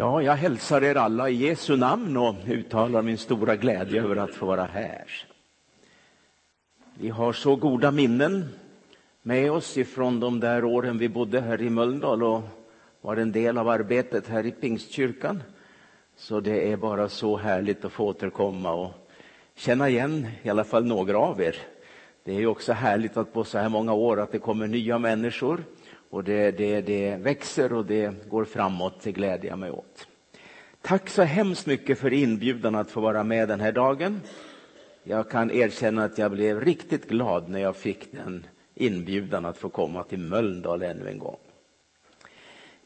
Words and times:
Ja, 0.00 0.22
jag 0.22 0.36
hälsar 0.36 0.84
er 0.84 0.94
alla 0.94 1.28
i 1.28 1.34
Jesu 1.34 1.76
namn 1.76 2.16
och 2.16 2.34
uttalar 2.48 3.02
min 3.02 3.18
stora 3.18 3.56
glädje 3.56 4.02
över 4.02 4.16
att 4.16 4.34
få 4.34 4.46
vara 4.46 4.64
här. 4.64 5.04
Vi 6.94 7.08
har 7.08 7.32
så 7.32 7.56
goda 7.56 7.90
minnen 7.90 8.48
med 9.22 9.52
oss 9.52 9.76
ifrån 9.76 10.20
de 10.20 10.40
där 10.40 10.64
åren 10.64 10.98
vi 10.98 11.08
bodde 11.08 11.40
här 11.40 11.62
i 11.62 11.70
Mölndal 11.70 12.22
och 12.22 12.42
var 13.00 13.16
en 13.16 13.32
del 13.32 13.58
av 13.58 13.68
arbetet 13.68 14.28
här 14.28 14.46
i 14.46 14.50
Pingstkyrkan. 14.50 15.42
Så 16.16 16.40
det 16.40 16.72
är 16.72 16.76
bara 16.76 17.08
så 17.08 17.36
härligt 17.36 17.84
att 17.84 17.92
få 17.92 18.04
återkomma 18.04 18.72
och 18.72 18.92
känna 19.54 19.88
igen 19.88 20.26
i 20.42 20.50
alla 20.50 20.64
fall 20.64 20.84
några 20.84 21.18
av 21.18 21.42
er. 21.42 21.56
Det 22.24 22.34
är 22.34 22.38
ju 22.38 22.46
också 22.46 22.72
härligt 22.72 23.16
att 23.16 23.32
på 23.32 23.44
så 23.44 23.58
här 23.58 23.68
många 23.68 23.92
år 23.92 24.20
att 24.20 24.32
det 24.32 24.38
kommer 24.38 24.66
nya 24.66 24.98
människor 24.98 25.64
och 26.10 26.24
det, 26.24 26.50
det, 26.50 26.80
det 26.80 27.16
växer 27.16 27.72
och 27.72 27.86
det 27.86 28.28
går 28.28 28.44
framåt, 28.44 29.00
det 29.02 29.12
glädjer 29.12 29.50
jag 29.50 29.58
mig 29.58 29.70
åt. 29.70 30.06
Tack 30.82 31.08
så 31.08 31.22
hemskt 31.22 31.66
mycket 31.66 31.98
för 31.98 32.12
inbjudan 32.12 32.74
att 32.74 32.90
få 32.90 33.00
vara 33.00 33.24
med 33.24 33.48
den 33.48 33.60
här 33.60 33.72
dagen. 33.72 34.20
Jag 35.02 35.30
kan 35.30 35.50
erkänna 35.50 36.04
att 36.04 36.18
jag 36.18 36.30
blev 36.30 36.60
riktigt 36.60 37.08
glad 37.08 37.48
när 37.48 37.60
jag 37.60 37.76
fick 37.76 38.12
den 38.12 38.46
inbjudan 38.74 39.44
att 39.44 39.58
få 39.58 39.68
komma 39.68 40.02
till 40.02 40.18
Mölndal 40.18 40.82
ännu 40.82 41.08
en 41.08 41.18
gång. 41.18 41.36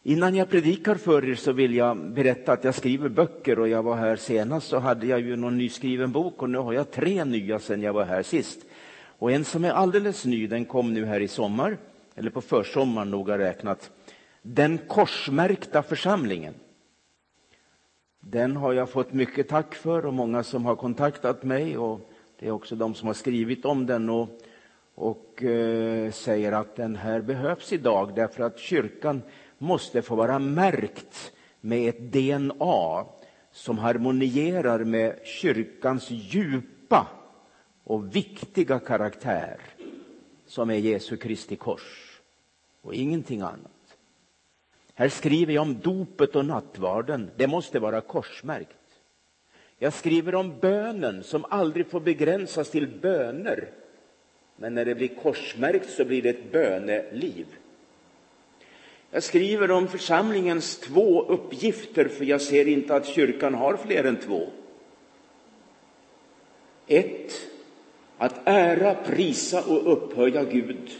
Innan 0.02 0.34
jag 0.34 0.50
predikar 0.50 0.94
för 0.94 1.30
er 1.30 1.34
så 1.34 1.52
vill 1.52 1.74
jag 1.74 1.96
berätta 1.96 2.52
att 2.52 2.64
jag 2.64 2.74
skriver 2.74 3.08
böcker 3.08 3.58
och 3.58 3.68
jag 3.68 3.82
var 3.82 3.96
här 3.96 4.16
senast 4.16 4.68
så 4.68 4.78
hade 4.78 5.06
jag 5.06 5.20
ju 5.20 5.36
någon 5.36 5.58
nyskriven 5.58 6.12
bok 6.12 6.42
och 6.42 6.50
nu 6.50 6.58
har 6.58 6.72
jag 6.72 6.90
tre 6.90 7.24
nya 7.24 7.58
sedan 7.58 7.82
jag 7.82 7.92
var 7.92 8.04
här 8.04 8.22
sist. 8.22 8.58
Och 9.18 9.32
en 9.32 9.44
som 9.44 9.64
är 9.64 9.70
alldeles 9.70 10.24
ny, 10.24 10.46
den 10.46 10.64
kom 10.64 10.94
nu 10.94 11.04
här 11.04 11.20
i 11.20 11.28
sommar 11.28 11.76
eller 12.14 12.30
på 12.30 12.40
försommaren 12.40 13.10
noga 13.10 13.38
räknat, 13.38 13.90
Den 14.42 14.78
korsmärkta 14.78 15.82
församlingen. 15.82 16.54
Den 18.20 18.56
har 18.56 18.72
jag 18.72 18.90
fått 18.90 19.12
mycket 19.12 19.48
tack 19.48 19.74
för 19.74 20.06
och 20.06 20.14
många 20.14 20.42
som 20.42 20.64
har 20.64 20.76
kontaktat 20.76 21.42
mig 21.42 21.78
och 21.78 22.10
det 22.38 22.46
är 22.46 22.50
också 22.50 22.76
de 22.76 22.94
som 22.94 23.06
har 23.06 23.14
skrivit 23.14 23.64
om 23.64 23.86
den 23.86 24.10
och, 24.10 24.28
och 24.94 25.42
eh, 25.42 26.10
säger 26.10 26.52
att 26.52 26.76
den 26.76 26.96
här 26.96 27.20
behövs 27.20 27.72
idag 27.72 28.14
därför 28.14 28.42
att 28.42 28.58
kyrkan 28.58 29.22
måste 29.58 30.02
få 30.02 30.14
vara 30.14 30.38
märkt 30.38 31.32
med 31.60 31.88
ett 31.88 32.12
DNA 32.12 33.04
som 33.52 33.78
harmonierar 33.78 34.84
med 34.84 35.18
kyrkans 35.24 36.10
djupa 36.10 37.06
och 37.84 38.16
viktiga 38.16 38.78
karaktär 38.78 39.58
som 40.52 40.70
är 40.70 40.74
Jesu 40.74 41.16
Kristi 41.16 41.56
kors 41.56 42.20
och 42.80 42.94
ingenting 42.94 43.40
annat. 43.40 43.96
Här 44.94 45.08
skriver 45.08 45.52
jag 45.52 45.62
om 45.62 45.80
dopet 45.80 46.36
och 46.36 46.44
nattvarden. 46.44 47.30
Det 47.36 47.46
måste 47.46 47.78
vara 47.78 48.00
korsmärkt. 48.00 49.00
Jag 49.78 49.92
skriver 49.92 50.34
om 50.34 50.58
bönen 50.60 51.22
som 51.22 51.44
aldrig 51.48 51.86
får 51.86 52.00
begränsas 52.00 52.70
till 52.70 52.88
böner. 52.88 53.70
Men 54.56 54.74
när 54.74 54.84
det 54.84 54.94
blir 54.94 55.08
korsmärkt 55.22 55.90
så 55.90 56.04
blir 56.04 56.22
det 56.22 56.28
ett 56.28 56.52
böneliv. 56.52 57.46
Jag 59.10 59.22
skriver 59.22 59.70
om 59.70 59.88
församlingens 59.88 60.78
två 60.78 61.22
uppgifter, 61.22 62.08
för 62.08 62.24
jag 62.24 62.40
ser 62.40 62.68
inte 62.68 62.94
att 62.94 63.06
kyrkan 63.06 63.54
har 63.54 63.76
fler 63.76 64.04
än 64.04 64.16
två. 64.16 64.50
Ett, 66.86 67.51
att 68.22 68.40
ära, 68.44 68.94
prisa 68.94 69.62
och 69.68 69.92
upphöja 69.92 70.44
Gud. 70.44 70.90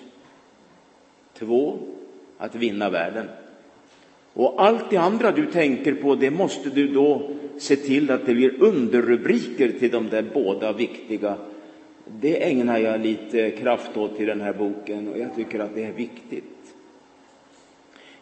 Två, 1.39 1.79
att 2.39 2.55
vinna 2.55 2.91
världen. 2.91 3.29
Och 4.33 4.63
allt 4.63 4.91
det 4.91 4.97
andra 4.97 5.31
du 5.31 5.47
tänker 5.47 5.95
på, 5.95 6.15
det 6.15 6.31
måste 6.31 6.71
du 6.71 6.89
då 6.89 7.31
se 7.59 7.77
till 7.77 8.11
att 8.11 8.27
det 8.27 8.35
blir 8.35 8.63
underrubriker 8.63 9.73
till 9.79 9.91
de 9.91 10.09
där 10.09 10.25
båda 10.35 10.73
viktiga. 10.73 11.37
Det 12.21 12.51
ägnar 12.51 12.79
jag 12.79 13.01
lite 13.01 13.51
kraft 13.51 13.97
åt 13.97 14.21
i 14.21 14.25
den 14.25 14.41
här 14.41 14.53
boken 14.53 15.09
och 15.09 15.19
jag 15.19 15.35
tycker 15.37 15.61
att 15.61 15.75
det 15.75 15.85
är 15.85 15.93
viktigt. 15.93 16.52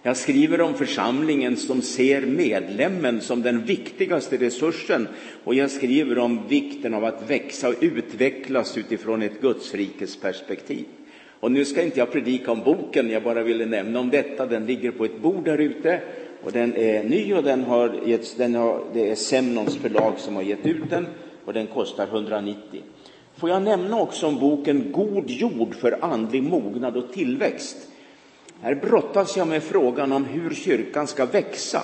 Jag 0.02 0.16
skriver 0.16 0.60
om 0.60 0.74
församlingen 0.74 1.56
som 1.56 1.82
ser 1.82 2.20
medlemmen 2.20 3.20
som 3.20 3.42
den 3.42 3.64
viktigaste 3.64 4.36
resursen 4.36 5.08
och 5.44 5.54
jag 5.54 5.70
skriver 5.70 6.18
om 6.18 6.48
vikten 6.48 6.94
av 6.94 7.04
att 7.04 7.30
växa 7.30 7.68
och 7.68 7.74
utvecklas 7.80 8.78
utifrån 8.78 9.22
ett 9.22 9.40
Gudsrikes 9.40 10.16
perspektiv. 10.16 10.84
Och 11.40 11.52
nu 11.52 11.64
ska 11.64 11.82
inte 11.82 11.98
jag 11.98 12.12
predika 12.12 12.52
om 12.52 12.60
boken, 12.64 13.10
jag 13.10 13.22
bara 13.22 13.42
ville 13.42 13.66
nämna 13.66 14.00
om 14.00 14.10
detta. 14.10 14.46
Den 14.46 14.66
ligger 14.66 14.90
på 14.90 15.04
ett 15.04 15.20
bord 15.22 15.44
där 15.44 15.58
ute 15.58 16.00
och 16.44 16.52
den 16.52 16.76
är 16.76 17.04
ny 17.04 17.34
och 17.34 17.42
den 17.42 17.64
har 17.64 18.00
getts, 18.06 18.34
den 18.34 18.54
har, 18.54 18.84
det 18.92 19.10
är 19.10 19.14
Semnons 19.14 19.76
förlag 19.76 20.12
som 20.18 20.36
har 20.36 20.42
gett 20.42 20.66
ut 20.66 20.90
den 20.90 21.06
och 21.44 21.52
den 21.52 21.66
kostar 21.66 22.06
190. 22.06 22.80
Får 23.36 23.50
jag 23.50 23.62
nämna 23.62 24.00
också 24.00 24.26
om 24.26 24.38
boken 24.38 24.92
God 24.92 25.30
jord 25.30 25.74
för 25.74 26.04
andlig 26.04 26.42
mognad 26.42 26.96
och 26.96 27.12
tillväxt. 27.12 27.89
Här 28.62 28.74
brottas 28.74 29.36
jag 29.36 29.48
med 29.48 29.62
frågan 29.62 30.12
om 30.12 30.24
hur 30.24 30.54
kyrkan 30.54 31.06
ska 31.06 31.26
växa. 31.26 31.82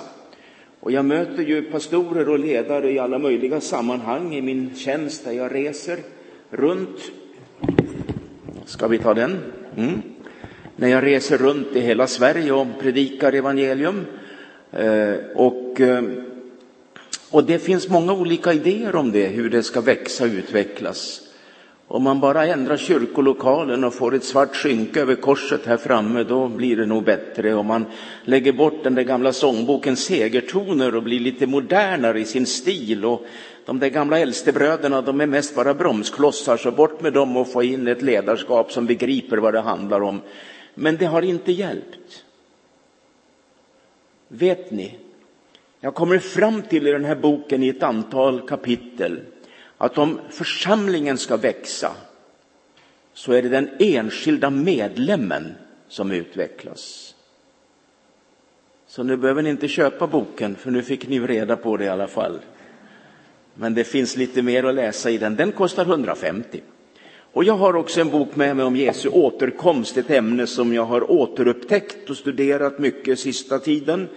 Och 0.79 0.91
jag 0.91 1.05
möter 1.05 1.43
ju 1.43 1.61
pastorer 1.61 2.29
och 2.29 2.39
ledare 2.39 2.91
i 2.91 2.99
alla 2.99 3.19
möjliga 3.19 3.61
sammanhang 3.61 4.35
i 4.35 4.41
min 4.41 4.75
tjänst 4.75 5.25
där 5.25 5.31
jag 5.31 5.55
reser 5.55 5.99
runt. 6.49 6.99
Ska 8.65 8.87
vi 8.87 8.97
ta 8.97 9.13
den? 9.13 9.37
Mm. 9.77 10.01
När 10.75 10.87
jag 10.87 11.03
reser 11.03 11.37
runt 11.37 11.75
i 11.75 11.79
hela 11.79 12.07
Sverige 12.07 12.51
och 12.51 12.67
predikar 12.81 13.33
evangelium. 13.33 14.05
Eh, 14.71 15.13
och, 15.35 15.81
eh, 15.81 16.03
och 17.31 17.43
det 17.43 17.59
finns 17.59 17.89
många 17.89 18.13
olika 18.13 18.53
idéer 18.53 18.95
om 18.95 19.11
det, 19.11 19.27
hur 19.27 19.49
det 19.49 19.63
ska 19.63 19.81
växa 19.81 20.23
och 20.23 20.29
utvecklas. 20.29 21.26
Om 21.89 22.03
man 22.03 22.19
bara 22.19 22.45
ändrar 22.45 22.77
kyrkolokalen 22.77 23.83
och 23.83 23.93
får 23.93 24.15
ett 24.15 24.23
svart 24.23 24.55
skynke 24.55 25.01
över 25.01 25.15
korset 25.15 25.65
här 25.65 25.77
framme, 25.77 26.23
då 26.23 26.47
blir 26.47 26.77
det 26.77 26.85
nog 26.85 27.03
bättre. 27.03 27.53
Om 27.53 27.65
man 27.65 27.85
lägger 28.23 28.53
bort 28.53 28.83
den 28.83 28.95
där 28.95 29.03
gamla 29.03 29.33
sångboken 29.33 29.97
Segertoner 29.97 30.95
och 30.95 31.03
blir 31.03 31.19
lite 31.19 31.47
modernare 31.47 32.19
i 32.19 32.25
sin 32.25 32.45
stil. 32.45 33.05
Och 33.05 33.25
de 33.65 33.79
där 33.79 33.89
gamla 33.89 34.19
äldstebröderna, 34.19 35.01
de 35.01 35.21
är 35.21 35.25
mest 35.25 35.55
bara 35.55 35.73
bromsklossar, 35.73 36.57
så 36.57 36.71
bort 36.71 37.01
med 37.01 37.13
dem 37.13 37.37
och 37.37 37.51
få 37.51 37.63
in 37.63 37.87
ett 37.87 38.01
ledarskap 38.01 38.71
som 38.71 38.85
begriper 38.85 39.37
vad 39.37 39.53
det 39.53 39.61
handlar 39.61 40.01
om. 40.01 40.21
Men 40.75 40.97
det 40.97 41.05
har 41.05 41.21
inte 41.21 41.51
hjälpt. 41.51 42.23
Vet 44.27 44.71
ni, 44.71 44.95
jag 45.79 45.95
kommer 45.95 46.19
fram 46.19 46.61
till 46.61 46.87
i 46.87 46.91
den 46.91 47.05
här 47.05 47.15
boken 47.15 47.63
i 47.63 47.67
ett 47.69 47.83
antal 47.83 48.47
kapitel 48.47 49.19
att 49.77 49.97
om 49.97 50.19
församlingen 50.29 51.17
ska 51.17 51.37
växa 51.37 51.91
så 53.13 53.31
är 53.31 53.41
det 53.41 53.49
den 53.49 53.69
enskilda 53.79 54.49
medlemmen 54.49 55.55
som 55.87 56.11
utvecklas. 56.11 57.15
Så 58.87 59.03
nu 59.03 59.17
behöver 59.17 59.41
ni 59.41 59.49
inte 59.49 59.67
köpa 59.67 60.07
boken, 60.07 60.55
för 60.55 60.71
nu 60.71 60.81
fick 60.81 61.07
ni 61.07 61.19
reda 61.19 61.55
på 61.55 61.77
det 61.77 61.83
i 61.83 61.89
alla 61.89 62.07
fall. 62.07 62.39
Men 63.53 63.73
det 63.73 63.83
finns 63.83 64.17
lite 64.17 64.41
mer 64.41 64.63
att 64.63 64.75
läsa 64.75 65.09
i 65.09 65.17
den. 65.17 65.35
Den 65.35 65.51
kostar 65.51 65.85
150. 65.85 66.61
Och 67.33 67.43
jag 67.43 67.53
har 67.53 67.75
också 67.75 68.01
en 68.01 68.09
bok 68.09 68.35
med 68.35 68.55
mig 68.55 68.65
om 68.65 68.75
Jesu 68.75 69.09
återkomst, 69.09 69.97
ett 69.97 70.09
ämne 70.09 70.47
som 70.47 70.73
jag 70.73 70.85
har 70.85 71.11
återupptäckt 71.11 72.09
och 72.09 72.17
studerat 72.17 72.79
mycket 72.79 73.19
sista 73.19 73.59
tiden. 73.59 74.07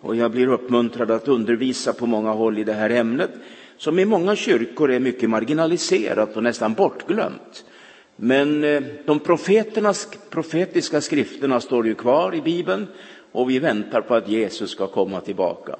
Och 0.00 0.16
jag 0.16 0.30
blir 0.30 0.46
uppmuntrad 0.46 1.10
att 1.10 1.28
undervisa 1.28 1.92
på 1.92 2.06
många 2.06 2.30
håll 2.30 2.58
i 2.58 2.64
det 2.64 2.72
här 2.72 2.90
ämnet 2.90 3.30
som 3.78 3.98
i 3.98 4.04
många 4.04 4.36
kyrkor 4.36 4.90
är 4.90 5.00
mycket 5.00 5.30
marginaliserat 5.30 6.36
och 6.36 6.42
nästan 6.42 6.74
bortglömt. 6.74 7.64
Men 8.16 8.64
eh, 8.64 8.82
de 9.06 9.20
profetiska 10.30 11.00
skrifterna 11.00 11.60
står 11.60 11.86
ju 11.86 11.94
kvar 11.94 12.34
i 12.34 12.40
Bibeln 12.40 12.86
och 13.32 13.50
vi 13.50 13.58
väntar 13.58 14.00
på 14.00 14.14
att 14.14 14.28
Jesus 14.28 14.70
ska 14.70 14.86
komma 14.86 15.20
tillbaka. 15.20 15.76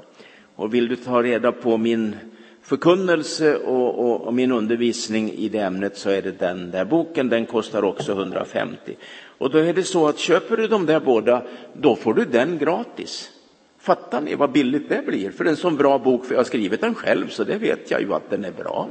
Och 0.55 0.75
vill 0.75 0.89
du 0.89 0.97
ta 0.97 1.23
reda 1.23 1.53
på 1.53 1.77
min 1.77 2.17
förkunnelse 2.62 3.56
och, 3.56 3.99
och, 3.99 4.27
och, 4.27 4.35
min 4.35 4.53
undervisning 4.53 5.33
i 5.33 5.49
det 5.49 5.59
ämnet 5.59 5.97
så 5.97 6.11
är 6.11 6.23
det 6.23 6.39
den 6.39 6.71
där 6.71 6.85
boken, 6.85 7.29
den 7.29 7.47
kostar 7.47 7.85
också 7.85 8.12
150. 8.12 8.97
Och 9.39 9.51
då 9.51 9.59
är 9.59 9.75
det 9.75 9.85
så 9.85 10.09
att 10.09 10.19
köper 10.19 10.56
du 10.56 10.67
de 10.67 10.87
där 10.87 11.01
båda, 11.01 11.43
då 11.73 11.97
får 11.97 12.15
du 12.15 12.25
den 12.25 12.59
gratis. 12.59 13.31
Fattar 13.79 14.21
ni 14.21 14.35
vad 14.35 14.53
billigt 14.53 14.89
det 14.89 15.07
blir 15.07 15.31
för 15.31 15.45
en 15.45 15.57
sån 15.57 15.77
bra 15.77 15.99
bok? 15.99 16.25
För 16.25 16.35
jag 16.35 16.39
har 16.39 16.45
skrivit 16.45 16.81
den 16.81 16.95
själv, 16.95 17.29
så 17.29 17.45
det 17.45 17.59
vet 17.59 17.91
jag 17.91 18.01
ju 18.01 18.15
att 18.15 18.31
den 18.31 18.45
är 18.45 18.53
bra. 18.53 18.89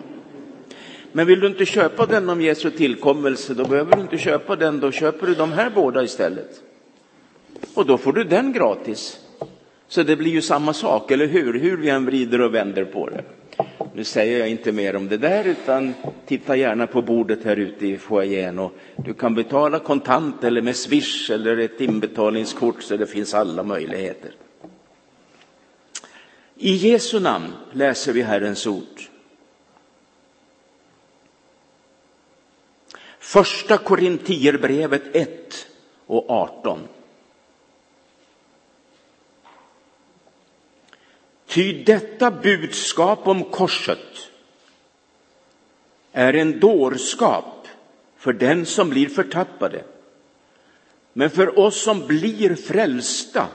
Men 1.11 1.27
vill 1.27 1.39
du 1.39 1.47
inte 1.47 1.65
köpa 1.65 2.05
den 2.05 2.29
om 2.29 2.41
Jesu 2.41 2.71
tillkommelse, 2.71 3.53
då 3.53 3.65
behöver 3.65 3.95
du 3.95 4.01
inte 4.01 4.17
köpa 4.17 4.55
den, 4.55 4.79
då 4.79 4.91
köper 4.91 5.27
du 5.27 5.33
de 5.33 5.51
här 5.51 5.69
båda 5.69 6.03
istället. 6.03 6.63
Och 7.73 7.85
då 7.85 7.97
får 7.97 8.13
du 8.13 8.23
den 8.23 8.53
gratis. 8.53 9.19
Så 9.87 10.03
det 10.03 10.15
blir 10.15 10.31
ju 10.31 10.41
samma 10.41 10.73
sak, 10.73 11.11
eller 11.11 11.27
hur? 11.27 11.59
Hur 11.59 11.77
vi 11.77 11.89
än 11.89 12.05
vrider 12.05 12.41
och 12.41 12.53
vänder 12.53 12.85
på 12.85 13.09
det. 13.09 13.23
Nu 13.95 14.03
säger 14.03 14.39
jag 14.39 14.49
inte 14.49 14.71
mer 14.71 14.95
om 14.95 15.07
det 15.07 15.17
där, 15.17 15.45
utan 15.45 15.93
titta 16.25 16.55
gärna 16.55 16.87
på 16.87 17.01
bordet 17.01 17.43
här 17.43 17.55
ute 17.55 17.87
i 17.87 17.97
foajén. 17.97 18.59
Och 18.59 18.73
du 18.95 19.13
kan 19.13 19.35
betala 19.35 19.79
kontant 19.79 20.43
eller 20.43 20.61
med 20.61 20.75
swish 20.75 21.31
eller 21.31 21.57
ett 21.57 21.81
inbetalningskort, 21.81 22.83
så 22.83 22.97
det 22.97 23.07
finns 23.07 23.33
alla 23.33 23.63
möjligheter. 23.63 24.31
I 26.59 26.75
Jesu 26.75 27.19
namn 27.19 27.53
läser 27.71 28.13
vi 28.13 28.21
Herrens 28.21 28.67
ord. 28.67 29.01
Första 33.19 33.77
Korintierbrevet 33.77 35.15
1 35.15 35.67
och 36.05 36.29
18. 36.29 36.87
Ty 41.47 41.83
detta 41.83 42.31
budskap 42.31 43.27
om 43.27 43.43
korset 43.43 44.29
är 46.11 46.33
en 46.33 46.59
dårskap 46.59 47.67
för 48.17 48.33
den 48.33 48.65
som 48.65 48.89
blir 48.89 49.09
förtappade. 49.09 49.83
Men 51.13 51.29
för 51.29 51.59
oss 51.59 51.83
som 51.83 52.07
blir 52.07 52.55
frälsta 52.55 53.47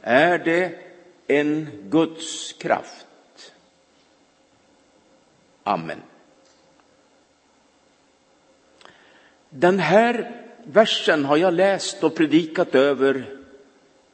är 0.00 0.38
det 0.38 0.89
en 1.30 1.68
Guds 1.90 2.52
kraft. 2.52 3.52
Amen. 5.62 6.02
Den 9.50 9.78
här 9.78 10.42
versen 10.64 11.24
har 11.24 11.36
jag 11.36 11.54
läst 11.54 12.04
och 12.04 12.14
predikat 12.14 12.74
över 12.74 13.38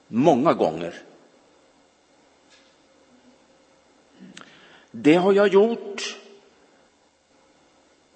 många 0.09 0.53
gånger. 0.53 0.95
Det 4.91 5.15
har 5.15 5.33
jag 5.33 5.49
gjort 5.49 6.19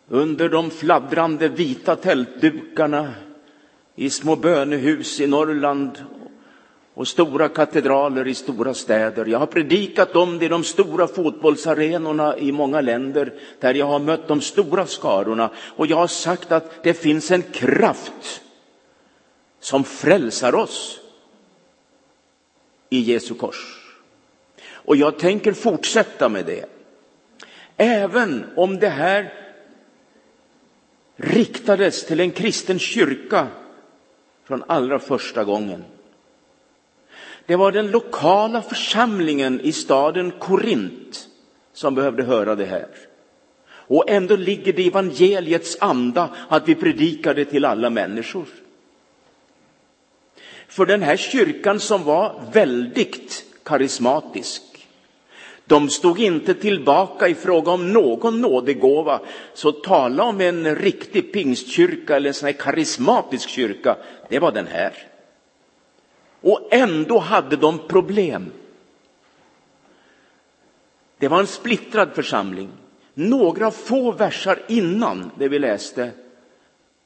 under 0.08 0.48
de 0.48 0.70
fladdrande 0.70 1.48
vita 1.48 1.96
tältdukarna 1.96 3.14
i 3.94 4.10
små 4.10 4.36
bönehus 4.36 5.20
i 5.20 5.26
Norrland 5.26 6.04
och 6.94 7.08
stora 7.08 7.48
katedraler 7.48 8.28
i 8.28 8.34
stora 8.34 8.74
städer. 8.74 9.26
Jag 9.26 9.38
har 9.38 9.46
predikat 9.46 10.16
om 10.16 10.38
det 10.38 10.44
i 10.44 10.48
de 10.48 10.64
stora 10.64 11.06
fotbollsarenorna 11.06 12.38
i 12.38 12.52
många 12.52 12.80
länder 12.80 13.32
där 13.60 13.74
jag 13.74 13.86
har 13.86 13.98
mött 13.98 14.28
de 14.28 14.40
stora 14.40 14.86
skarorna. 14.86 15.50
Och 15.76 15.86
jag 15.86 15.96
har 15.96 16.06
sagt 16.06 16.52
att 16.52 16.82
det 16.82 16.94
finns 16.94 17.30
en 17.30 17.42
kraft 17.42 18.42
som 19.60 19.84
frälsar 19.84 20.54
oss 20.54 21.00
i 22.90 22.98
Jesu 22.98 23.34
kors. 23.34 23.76
Och 24.72 24.96
jag 24.96 25.18
tänker 25.18 25.52
fortsätta 25.52 26.28
med 26.28 26.46
det. 26.46 26.64
Även 27.76 28.44
om 28.56 28.78
det 28.78 28.88
här 28.88 29.32
riktades 31.16 32.06
till 32.06 32.20
en 32.20 32.30
kristen 32.30 32.78
kyrka 32.78 33.46
från 34.44 34.64
allra 34.66 34.98
första 34.98 35.44
gången. 35.44 35.84
Det 37.50 37.56
var 37.56 37.72
den 37.72 37.90
lokala 37.90 38.62
församlingen 38.62 39.60
i 39.60 39.72
staden 39.72 40.32
Korint 40.38 41.28
som 41.72 41.94
behövde 41.94 42.22
höra 42.22 42.54
det 42.54 42.64
här. 42.64 42.86
Och 43.70 44.10
ändå 44.10 44.36
ligger 44.36 44.72
det 44.72 44.82
i 44.82 44.86
evangeliets 44.86 45.76
anda 45.80 46.28
att 46.48 46.68
vi 46.68 46.74
predikar 46.74 47.34
det 47.34 47.44
till 47.44 47.64
alla 47.64 47.90
människor. 47.90 48.44
För 50.68 50.86
den 50.86 51.02
här 51.02 51.16
kyrkan 51.16 51.80
som 51.80 52.04
var 52.04 52.42
väldigt 52.52 53.44
karismatisk, 53.62 54.62
de 55.66 55.90
stod 55.90 56.20
inte 56.20 56.54
tillbaka 56.54 57.28
i 57.28 57.34
fråga 57.34 57.72
om 57.72 57.92
någon 57.92 58.40
nådegåva. 58.40 59.20
Så 59.54 59.72
tala 59.72 60.22
om 60.22 60.40
en 60.40 60.74
riktig 60.76 61.32
pingstkyrka 61.32 62.16
eller 62.16 62.28
en 62.28 62.34
sån 62.34 62.46
här 62.46 62.52
karismatisk 62.52 63.48
kyrka, 63.48 63.96
det 64.28 64.38
var 64.38 64.52
den 64.52 64.66
här. 64.66 64.92
Och 66.40 66.68
ändå 66.70 67.18
hade 67.18 67.56
de 67.56 67.78
problem. 67.78 68.50
Det 71.18 71.28
var 71.28 71.40
en 71.40 71.46
splittrad 71.46 72.14
församling. 72.14 72.68
Några 73.14 73.70
få 73.70 74.12
versar 74.12 74.58
innan 74.68 75.30
det 75.38 75.48
vi 75.48 75.58
läste 75.58 76.10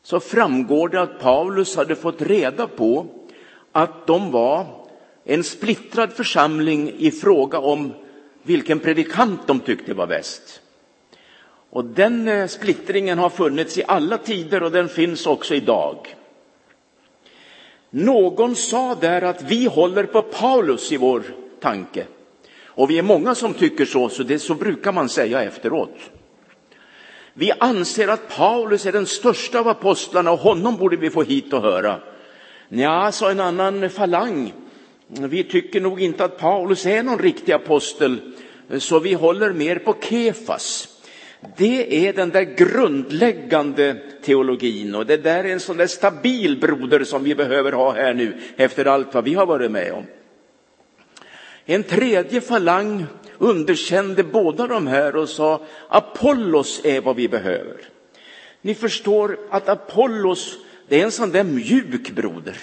så 0.02 0.20
framgår 0.20 0.88
det 0.88 1.00
att 1.00 1.20
Paulus 1.20 1.76
hade 1.76 1.96
fått 1.96 2.22
reda 2.22 2.66
på 2.66 3.06
att 3.72 4.06
de 4.06 4.30
var 4.30 4.66
en 5.24 5.44
splittrad 5.44 6.12
församling 6.12 6.92
i 6.98 7.10
fråga 7.10 7.58
om 7.58 7.92
vilken 8.42 8.78
predikant 8.78 9.46
de 9.46 9.60
tyckte 9.60 9.94
var 9.94 10.06
bäst. 10.06 10.60
Och 11.70 11.84
den 11.84 12.28
eh, 12.28 12.46
splittringen 12.46 13.18
har 13.18 13.30
funnits 13.30 13.78
i 13.78 13.84
alla 13.86 14.18
tider 14.18 14.62
och 14.62 14.70
den 14.70 14.88
finns 14.88 15.26
också 15.26 15.54
idag. 15.54 16.16
Någon 17.96 18.56
sa 18.56 18.94
där 18.94 19.22
att 19.22 19.42
vi 19.42 19.66
håller 19.66 20.04
på 20.04 20.22
Paulus 20.22 20.92
i 20.92 20.96
vår 20.96 21.22
tanke. 21.60 22.06
Och 22.64 22.90
vi 22.90 22.98
är 22.98 23.02
många 23.02 23.34
som 23.34 23.54
tycker 23.54 23.84
så, 23.84 24.08
så 24.08 24.22
det 24.22 24.38
så 24.38 24.54
brukar 24.54 24.92
man 24.92 25.08
säga 25.08 25.42
efteråt. 25.42 25.96
Vi 27.34 27.52
anser 27.52 28.08
att 28.08 28.36
Paulus 28.36 28.86
är 28.86 28.92
den 28.92 29.06
största 29.06 29.60
av 29.60 29.68
apostlarna 29.68 30.30
och 30.30 30.38
honom 30.38 30.76
borde 30.76 30.96
vi 30.96 31.10
få 31.10 31.22
hit 31.22 31.52
och 31.52 31.62
höra. 31.62 32.00
Ja, 32.68 33.12
sa 33.12 33.30
en 33.30 33.40
annan 33.40 33.90
falang. 33.90 34.52
Vi 35.06 35.44
tycker 35.44 35.80
nog 35.80 36.00
inte 36.00 36.24
att 36.24 36.38
Paulus 36.38 36.86
är 36.86 37.02
någon 37.02 37.18
riktig 37.18 37.52
apostel, 37.52 38.20
så 38.78 38.98
vi 38.98 39.12
håller 39.14 39.52
mer 39.52 39.78
på 39.78 39.94
Kefas. 40.00 40.93
Det 41.56 42.06
är 42.06 42.12
den 42.12 42.30
där 42.30 42.42
grundläggande 42.42 43.96
teologin 44.22 44.94
och 44.94 45.06
det 45.06 45.16
där 45.16 45.44
är 45.44 45.52
en 45.52 45.60
sån 45.60 45.76
där 45.76 45.86
stabil 45.86 46.60
broder 46.60 47.04
som 47.04 47.24
vi 47.24 47.34
behöver 47.34 47.72
ha 47.72 47.92
här 47.92 48.14
nu 48.14 48.40
efter 48.56 48.84
allt 48.84 49.14
vad 49.14 49.24
vi 49.24 49.34
har 49.34 49.46
varit 49.46 49.70
med 49.70 49.92
om. 49.92 50.04
En 51.64 51.82
tredje 51.82 52.40
falang 52.40 53.06
underkände 53.38 54.24
båda 54.24 54.66
de 54.66 54.86
här 54.86 55.16
och 55.16 55.28
sa 55.28 55.60
Apollos 55.88 56.80
är 56.84 57.00
vad 57.00 57.16
vi 57.16 57.28
behöver. 57.28 57.76
Ni 58.62 58.74
förstår 58.74 59.38
att 59.50 59.68
Apollos, 59.68 60.58
det 60.88 61.00
är 61.00 61.04
en 61.04 61.12
sån 61.12 61.30
där 61.30 61.44
mjuk 61.44 62.10
broder. 62.10 62.56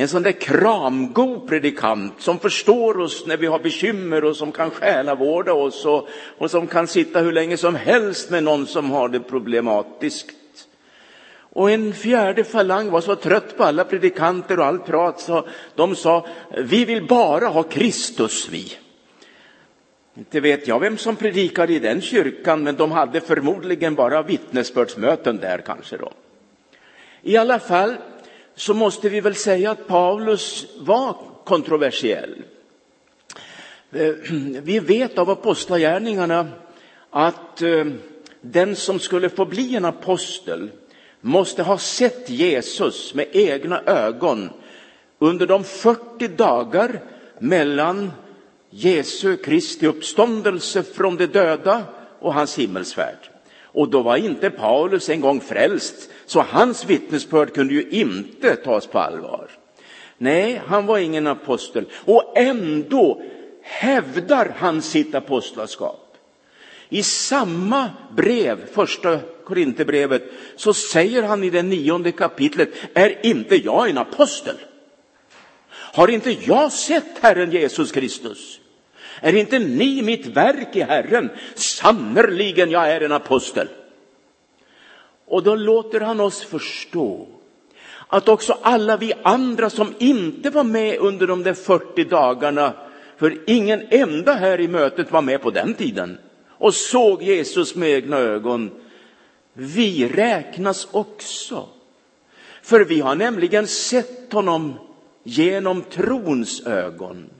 En 0.00 0.08
sån 0.08 0.22
där 0.22 0.32
kramgod 0.32 1.48
predikant 1.48 2.14
som 2.18 2.38
förstår 2.38 2.98
oss 2.98 3.26
när 3.26 3.36
vi 3.36 3.46
har 3.46 3.58
bekymmer 3.58 4.24
och 4.24 4.36
som 4.36 4.52
kan 4.52 4.70
själavårda 4.70 5.52
oss 5.52 5.86
och, 5.86 6.08
och 6.38 6.50
som 6.50 6.66
kan 6.66 6.86
sitta 6.86 7.20
hur 7.20 7.32
länge 7.32 7.56
som 7.56 7.74
helst 7.74 8.30
med 8.30 8.44
någon 8.44 8.66
som 8.66 8.90
har 8.90 9.08
det 9.08 9.20
problematiskt. 9.20 10.30
Och 11.40 11.70
en 11.70 11.92
fjärde 11.92 12.44
falang 12.44 12.90
var 12.90 13.00
så 13.00 13.16
trött 13.16 13.56
på 13.56 13.64
alla 13.64 13.84
predikanter 13.84 14.58
och 14.58 14.66
allt 14.66 14.86
prat 14.86 15.20
så 15.20 15.46
de 15.74 15.96
sa, 15.96 16.26
vi 16.58 16.84
vill 16.84 17.06
bara 17.06 17.46
ha 17.46 17.62
Kristus 17.62 18.48
vi. 18.48 18.72
Inte 20.18 20.40
vet 20.40 20.68
jag 20.68 20.80
vem 20.80 20.98
som 20.98 21.16
predikade 21.16 21.72
i 21.72 21.78
den 21.78 22.00
kyrkan, 22.00 22.62
men 22.62 22.76
de 22.76 22.92
hade 22.92 23.20
förmodligen 23.20 23.94
bara 23.94 24.22
vittnesbördsmöten 24.22 25.36
där 25.36 25.58
kanske 25.58 25.96
då. 25.96 26.12
I 27.22 27.36
alla 27.36 27.58
fall, 27.58 27.96
så 28.58 28.74
måste 28.74 29.08
vi 29.08 29.20
väl 29.20 29.34
säga 29.34 29.70
att 29.70 29.86
Paulus 29.86 30.66
var 30.78 31.16
kontroversiell. 31.44 32.42
Eh, 33.92 34.14
vi 34.62 34.78
vet 34.78 35.18
av 35.18 35.30
apostlagärningarna 35.30 36.48
att 37.10 37.62
eh, 37.62 37.84
den 38.40 38.76
som 38.76 38.98
skulle 38.98 39.28
få 39.28 39.44
bli 39.44 39.76
en 39.76 39.84
apostel 39.84 40.70
måste 41.20 41.62
ha 41.62 41.78
sett 41.78 42.30
Jesus 42.30 43.14
med 43.14 43.26
egna 43.32 43.82
ögon 43.82 44.50
under 45.18 45.46
de 45.46 45.64
40 45.64 46.28
dagar 46.28 47.00
mellan 47.38 48.12
Jesu 48.70 49.36
Kristi 49.36 49.86
uppståndelse 49.86 50.82
från 50.82 51.16
de 51.16 51.26
döda 51.26 51.82
och 52.20 52.34
hans 52.34 52.58
himmelsfärd. 52.58 53.37
Och 53.78 53.88
då 53.88 54.02
var 54.02 54.16
inte 54.16 54.50
Paulus 54.50 55.08
en 55.08 55.20
gång 55.20 55.40
frälst, 55.40 56.10
så 56.26 56.40
hans 56.40 56.84
vittnesbörd 56.84 57.54
kunde 57.54 57.74
ju 57.74 57.88
inte 57.90 58.56
tas 58.56 58.86
på 58.86 58.98
allvar. 58.98 59.50
Nej, 60.16 60.62
han 60.66 60.86
var 60.86 60.98
ingen 60.98 61.26
apostel. 61.26 61.84
Och 62.04 62.32
ändå 62.36 63.22
hävdar 63.62 64.54
han 64.58 64.82
sitt 64.82 65.14
apostlaskap. 65.14 66.16
I 66.88 67.02
samma 67.02 67.90
brev, 68.16 68.66
första 68.72 69.20
Korinthierbrevet, 69.44 70.22
så 70.56 70.74
säger 70.74 71.22
han 71.22 71.44
i 71.44 71.50
det 71.50 71.62
nionde 71.62 72.12
kapitlet, 72.12 72.68
är 72.94 73.26
inte 73.26 73.56
jag 73.56 73.90
en 73.90 73.98
apostel? 73.98 74.56
Har 75.70 76.08
inte 76.08 76.30
jag 76.30 76.72
sett 76.72 77.18
Herren 77.20 77.50
Jesus 77.50 77.92
Kristus? 77.92 78.57
Är 79.20 79.34
inte 79.34 79.58
ni 79.58 80.02
mitt 80.02 80.26
verk 80.26 80.76
i 80.76 80.82
Herren? 80.82 81.30
Sannerligen, 81.54 82.70
jag 82.70 82.90
är 82.90 83.00
en 83.00 83.12
apostel. 83.12 83.68
Och 85.26 85.42
då 85.42 85.54
låter 85.54 86.00
han 86.00 86.20
oss 86.20 86.44
förstå 86.44 87.26
att 88.08 88.28
också 88.28 88.58
alla 88.62 88.96
vi 88.96 89.12
andra 89.22 89.70
som 89.70 89.94
inte 89.98 90.50
var 90.50 90.64
med 90.64 90.98
under 90.98 91.26
de 91.26 91.42
där 91.42 91.54
40 91.54 92.04
dagarna, 92.04 92.72
för 93.16 93.38
ingen 93.46 93.82
enda 93.90 94.34
här 94.34 94.60
i 94.60 94.68
mötet 94.68 95.12
var 95.12 95.22
med 95.22 95.42
på 95.42 95.50
den 95.50 95.74
tiden 95.74 96.18
och 96.58 96.74
såg 96.74 97.22
Jesus 97.22 97.74
med 97.74 97.88
egna 97.88 98.16
ögon, 98.16 98.70
vi 99.52 100.08
räknas 100.08 100.88
också. 100.90 101.68
För 102.62 102.80
vi 102.80 103.00
har 103.00 103.14
nämligen 103.14 103.66
sett 103.66 104.32
honom 104.32 104.74
genom 105.22 105.82
trons 105.82 106.66
ögon. 106.66 107.30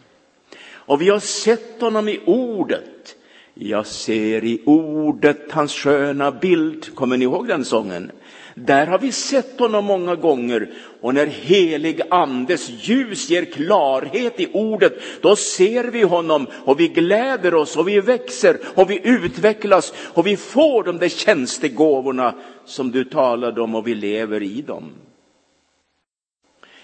Och 0.89 1.03
vi 1.03 1.09
har 1.09 1.19
sett 1.19 1.81
honom 1.81 2.09
i 2.09 2.21
ordet. 2.27 3.17
Jag 3.55 3.87
ser 3.87 4.45
i 4.45 4.63
ordet 4.65 5.53
hans 5.53 5.73
sköna 5.73 6.33
bild. 6.33 6.95
Kommer 6.95 7.17
ni 7.17 7.25
ihåg 7.25 7.49
den 7.49 7.65
sången? 7.65 8.11
Där 8.55 8.87
har 8.87 8.99
vi 8.99 9.13
sett 9.13 9.59
honom 9.59 9.85
många 9.85 10.15
gånger 10.15 10.71
och 11.01 11.15
när 11.15 11.27
helig 11.27 12.01
andes 12.11 12.71
ljus 12.71 13.31
ger 13.31 13.45
klarhet 13.45 14.41
i 14.41 14.49
ordet, 14.53 14.93
då 15.21 15.37
ser 15.37 15.85
vi 15.85 16.03
honom 16.03 16.47
och 16.65 16.81
vi 16.81 16.89
gläder 16.89 17.55
oss 17.55 17.77
och 17.77 17.89
vi 17.89 18.01
växer 18.01 18.59
och 18.75 18.91
vi 18.91 19.01
utvecklas 19.05 19.95
och 20.15 20.27
vi 20.27 20.37
får 20.37 20.83
de 20.83 20.99
där 20.99 21.09
tjänstegåvorna 21.09 22.35
som 22.65 22.91
du 22.91 23.05
talade 23.05 23.61
om 23.61 23.75
och 23.75 23.87
vi 23.87 23.95
lever 23.95 24.43
i 24.43 24.63
dem. 24.63 24.93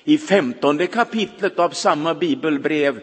I 0.05 0.19
femtonde 0.19 0.87
kapitlet 0.87 1.59
av 1.59 1.71
samma 1.71 2.15
bibelbrev 2.15 3.01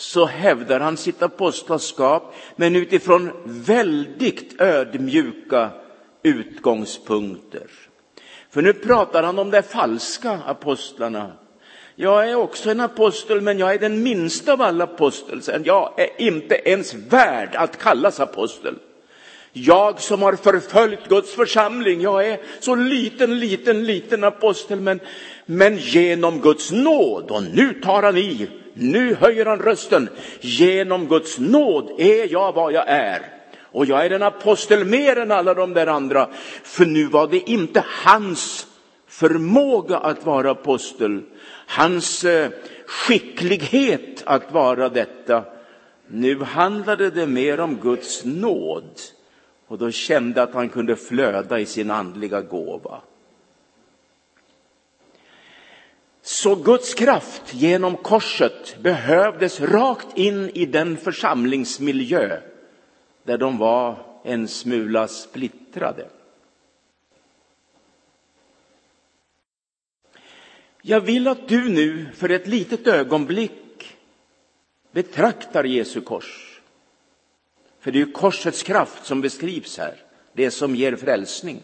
så 0.00 0.26
hävdar 0.26 0.80
han 0.80 0.96
sitt 0.96 1.22
apostlaskap, 1.22 2.34
men 2.56 2.76
utifrån 2.76 3.30
väldigt 3.44 4.60
ödmjuka 4.60 5.70
utgångspunkter. 6.22 7.66
För 8.50 8.62
nu 8.62 8.72
pratar 8.72 9.22
han 9.22 9.38
om 9.38 9.50
de 9.50 9.62
falska 9.62 10.30
apostlarna. 10.46 11.32
Jag 11.94 12.30
är 12.30 12.34
också 12.34 12.70
en 12.70 12.80
apostel, 12.80 13.40
men 13.40 13.58
jag 13.58 13.74
är 13.74 13.78
den 13.78 14.02
minsta 14.02 14.52
av 14.52 14.62
alla 14.62 14.84
apostlar. 14.84 15.60
Jag 15.64 16.00
är 16.00 16.20
inte 16.20 16.54
ens 16.54 16.94
värd 16.94 17.54
att 17.54 17.78
kallas 17.78 18.20
apostel. 18.20 18.74
Jag 19.52 20.00
som 20.00 20.22
har 20.22 20.32
förföljt 20.32 21.08
Guds 21.08 21.34
församling, 21.34 22.00
jag 22.00 22.26
är 22.26 22.40
så 22.60 22.74
liten, 22.74 23.40
liten, 23.40 23.84
liten 23.84 24.24
apostel, 24.24 24.80
men, 24.80 25.00
men 25.46 25.76
genom 25.76 26.40
Guds 26.40 26.70
nåd, 26.70 27.30
och 27.30 27.42
nu 27.42 27.74
tar 27.74 28.02
han 28.02 28.16
i, 28.16 28.48
nu 28.74 29.14
höjer 29.14 29.46
han 29.46 29.58
rösten, 29.58 30.08
genom 30.40 31.08
Guds 31.08 31.38
nåd 31.38 31.90
är 31.98 32.32
jag 32.32 32.52
vad 32.52 32.72
jag 32.72 32.88
är. 32.88 33.22
Och 33.72 33.86
jag 33.86 34.06
är 34.06 34.10
en 34.10 34.22
apostel 34.22 34.84
mer 34.84 35.16
än 35.16 35.30
alla 35.30 35.54
de 35.54 35.74
där 35.74 35.86
andra. 35.86 36.28
För 36.62 36.86
nu 36.86 37.06
var 37.06 37.28
det 37.28 37.50
inte 37.50 37.84
hans 38.04 38.66
förmåga 39.06 39.98
att 39.98 40.26
vara 40.26 40.50
apostel, 40.50 41.22
hans 41.66 42.24
eh, 42.24 42.50
skicklighet 42.86 44.22
att 44.26 44.52
vara 44.52 44.88
detta. 44.88 45.44
Nu 46.06 46.42
handlade 46.42 47.10
det 47.10 47.26
mer 47.26 47.60
om 47.60 47.76
Guds 47.76 48.24
nåd. 48.24 49.00
Och 49.66 49.78
då 49.78 49.90
kände 49.90 50.42
att 50.42 50.54
han 50.54 50.68
kunde 50.68 50.96
flöda 50.96 51.60
i 51.60 51.66
sin 51.66 51.90
andliga 51.90 52.40
gåva. 52.40 53.00
Så 56.22 56.54
Guds 56.54 56.94
kraft 56.94 57.54
genom 57.54 57.96
korset 57.96 58.76
behövdes 58.82 59.60
rakt 59.60 60.18
in 60.18 60.50
i 60.50 60.66
den 60.66 60.96
församlingsmiljö 60.96 62.40
där 63.22 63.38
de 63.38 63.58
var 63.58 64.06
en 64.24 64.48
smula 64.48 65.08
splittrade. 65.08 66.08
Jag 70.82 71.00
vill 71.00 71.28
att 71.28 71.48
du 71.48 71.68
nu 71.68 72.06
för 72.14 72.28
ett 72.28 72.46
litet 72.46 72.86
ögonblick 72.86 73.96
betraktar 74.92 75.64
Jesu 75.64 76.00
kors. 76.00 76.60
För 77.80 77.92
det 77.92 78.00
är 78.00 78.06
ju 78.06 78.12
korsets 78.12 78.62
kraft 78.62 79.06
som 79.06 79.20
beskrivs 79.20 79.78
här, 79.78 79.94
det 80.32 80.50
som 80.50 80.76
ger 80.76 80.96
frälsning. 80.96 81.62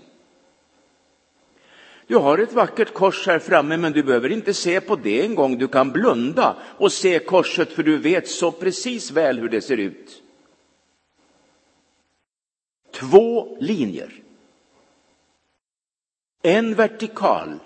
Du 2.07 2.17
har 2.17 2.39
ett 2.39 2.53
vackert 2.53 2.95
kors 2.95 3.27
här 3.27 3.39
framme, 3.39 3.77
men 3.77 3.93
du 3.93 4.03
behöver 4.03 4.33
inte 4.33 4.55
se 4.55 4.81
på 4.81 4.97
det 4.97 5.25
en 5.25 5.35
gång. 5.35 5.59
Du 5.59 5.69
kan 5.69 5.93
blunda 5.93 6.57
och 6.79 6.93
se 6.93 7.19
korset, 7.19 7.73
för 7.73 7.83
du 7.83 7.99
vet 7.99 8.29
så 8.29 8.53
precis 8.53 9.11
väl 9.11 9.39
hur 9.39 9.49
det 9.49 9.61
ser 9.61 9.77
ut 9.77 10.23
två 12.97 13.57
linjer. 13.61 14.23
En 16.43 16.75
vertikal 16.75 17.59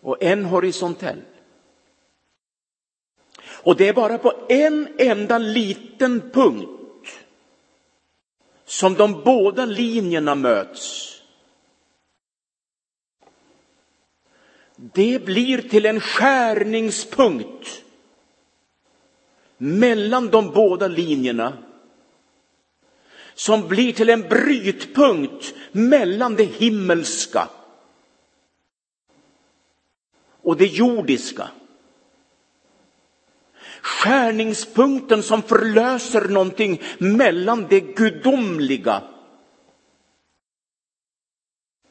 och 0.00 0.22
en 0.22 0.44
horisontell. 0.44 1.22
Och 3.62 3.76
det 3.76 3.88
är 3.88 3.92
bara 3.92 4.18
på 4.18 4.32
en 4.48 4.88
enda 4.98 5.38
liten 5.38 6.30
punkt 6.30 7.08
som 8.64 8.94
de 8.94 9.22
båda 9.24 9.64
linjerna 9.66 10.34
möts. 10.34 11.13
Det 14.92 15.24
blir 15.24 15.62
till 15.62 15.86
en 15.86 16.00
skärningspunkt 16.00 17.84
mellan 19.56 20.28
de 20.28 20.50
båda 20.50 20.88
linjerna 20.88 21.58
som 23.34 23.68
blir 23.68 23.92
till 23.92 24.10
en 24.10 24.28
brytpunkt 24.28 25.54
mellan 25.72 26.34
det 26.34 26.44
himmelska 26.44 27.48
och 30.42 30.56
det 30.56 30.66
jordiska. 30.66 31.48
Skärningspunkten 33.80 35.22
som 35.22 35.42
förlöser 35.42 36.28
någonting 36.28 36.82
mellan 36.98 37.66
det 37.68 37.80
gudomliga 37.80 39.02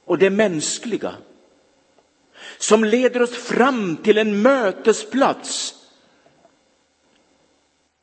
och 0.05 0.17
det 0.17 0.29
mänskliga. 0.29 1.15
Som 2.63 2.83
leder 2.83 3.21
oss 3.21 3.37
fram 3.37 3.97
till 3.97 4.17
en 4.17 4.41
mötesplats 4.41 5.75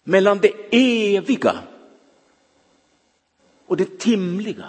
mellan 0.04 0.38
det 0.38 0.52
eviga 0.70 1.58
och 3.66 3.76
det 3.76 3.98
timliga. 3.98 4.68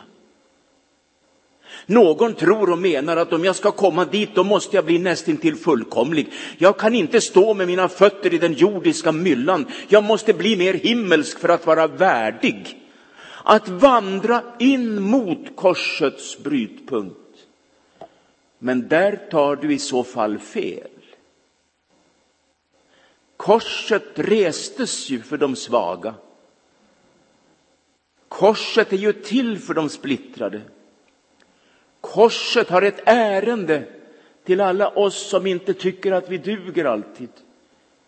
Någon 1.86 2.34
tror 2.34 2.70
och 2.70 2.78
menar 2.78 3.18
att 3.18 3.34
om 3.34 3.46
jag 3.46 3.56
ska 3.56 3.72
komma 3.72 4.06
dit 4.06 4.36
då 4.36 4.44
måste 4.44 4.76
jag 4.76 4.86
bli 4.86 5.00
nästintill 5.00 5.56
fullkomlig. 5.56 6.32
Jag 6.58 6.80
kan 6.80 6.96
inte 6.96 7.22
stå 7.22 7.54
med 7.54 7.68
mina 7.68 7.90
fötter 7.90 8.34
i 8.34 8.38
den 8.38 8.54
jordiska 8.54 9.12
myllan. 9.12 9.66
Jag 9.88 10.04
måste 10.04 10.34
bli 10.34 10.56
mer 10.56 10.74
himmelsk 10.74 11.40
för 11.40 11.50
att 11.50 11.66
vara 11.66 11.88
värdig. 11.88 12.78
Att 13.44 13.70
vandra 13.70 14.44
in 14.60 15.02
mot 15.02 15.56
korsets 15.56 16.44
brytpunkt. 16.44 17.21
Men 18.64 18.88
där 18.88 19.16
tar 19.32 19.56
du 19.56 19.74
i 19.74 19.80
så 19.80 20.04
fall 20.04 20.40
fel. 20.40 20.90
Korset 23.38 24.04
restes 24.16 25.10
ju 25.10 25.22
för 25.22 25.38
de 25.38 25.56
svaga. 25.56 26.14
Korset 28.28 28.94
är 28.94 28.98
ju 28.98 29.14
till 29.14 29.60
för 29.60 29.74
de 29.74 29.90
splittrade. 29.90 30.62
Korset 32.02 32.70
har 32.70 32.82
ett 32.82 33.02
ärende 33.06 33.84
till 34.44 34.62
alla 34.62 34.90
oss 34.90 35.30
som 35.30 35.48
inte 35.48 35.74
tycker 35.74 36.12
att 36.12 36.30
vi 36.30 36.38
duger 36.38 36.86
alltid, 36.86 37.30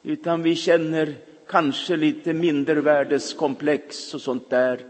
utan 0.03 0.43
vi 0.43 0.55
känner 0.55 1.15
kanske 1.47 1.95
lite 1.95 2.33
mindervärdeskomplex 2.33 4.13
och 4.13 4.21
sånt 4.21 4.49
där. 4.49 4.85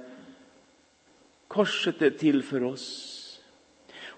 Korset 1.47 2.01
är 2.01 2.09
till 2.09 2.43
för 2.43 2.63
oss. 2.63 3.12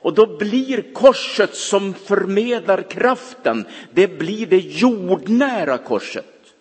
Och 0.05 0.13
då 0.13 0.37
blir 0.37 0.93
korset 0.93 1.55
som 1.55 1.93
förmedlar 1.93 2.81
kraften, 2.81 3.65
det 3.93 4.07
blir 4.07 4.45
det 4.45 4.57
jordnära 4.57 5.77
korset. 5.77 6.53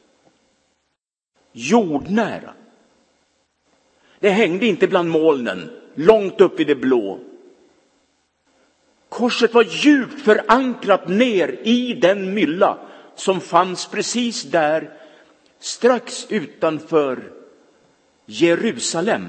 Jordnära. 1.52 2.54
Det 4.20 4.30
hängde 4.30 4.66
inte 4.66 4.88
bland 4.88 5.08
molnen, 5.08 5.70
långt 5.94 6.40
upp 6.40 6.60
i 6.60 6.64
det 6.64 6.74
blå. 6.74 7.18
Korset 9.08 9.54
var 9.54 9.64
djupt 9.68 10.20
förankrat 10.20 11.08
ner 11.08 11.58
i 11.62 11.94
den 11.94 12.34
mylla 12.34 12.78
som 13.14 13.40
fanns 13.40 13.86
precis 13.86 14.42
där, 14.42 14.90
strax 15.58 16.26
utanför 16.28 17.32
Jerusalem. 18.26 19.28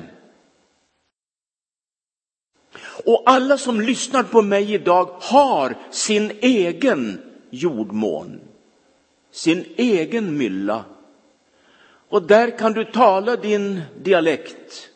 Och 3.05 3.23
alla 3.25 3.57
som 3.57 3.81
lyssnar 3.81 4.23
på 4.23 4.41
mig 4.41 4.73
idag 4.73 5.09
har 5.21 5.75
sin 5.91 6.31
egen 6.41 7.21
jordmån, 7.49 8.39
sin 9.31 9.65
egen 9.75 10.37
mylla. 10.37 10.83
Och 12.09 12.21
där 12.21 12.57
kan 12.57 12.73
du 12.73 12.85
tala 12.85 13.35
din 13.35 13.81
dialekt. 14.03 14.89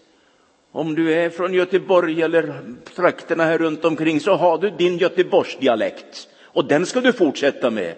Om 0.72 0.96
du 0.96 1.13
är 1.13 1.30
från 1.30 1.54
Göteborg 1.54 2.22
eller 2.22 2.54
trakterna 2.96 3.44
här 3.44 3.58
runt 3.58 3.86
omkring 3.86 4.20
så 4.20 4.36
har 4.36 4.58
du 4.58 4.70
din 4.70 4.98
Göteborgsdialekt. 4.98 6.28
Och 6.44 6.66
den 6.66 6.86
ska 6.86 7.01
du 7.01 7.13
fortsätta 7.13 7.70
med. 7.70 7.96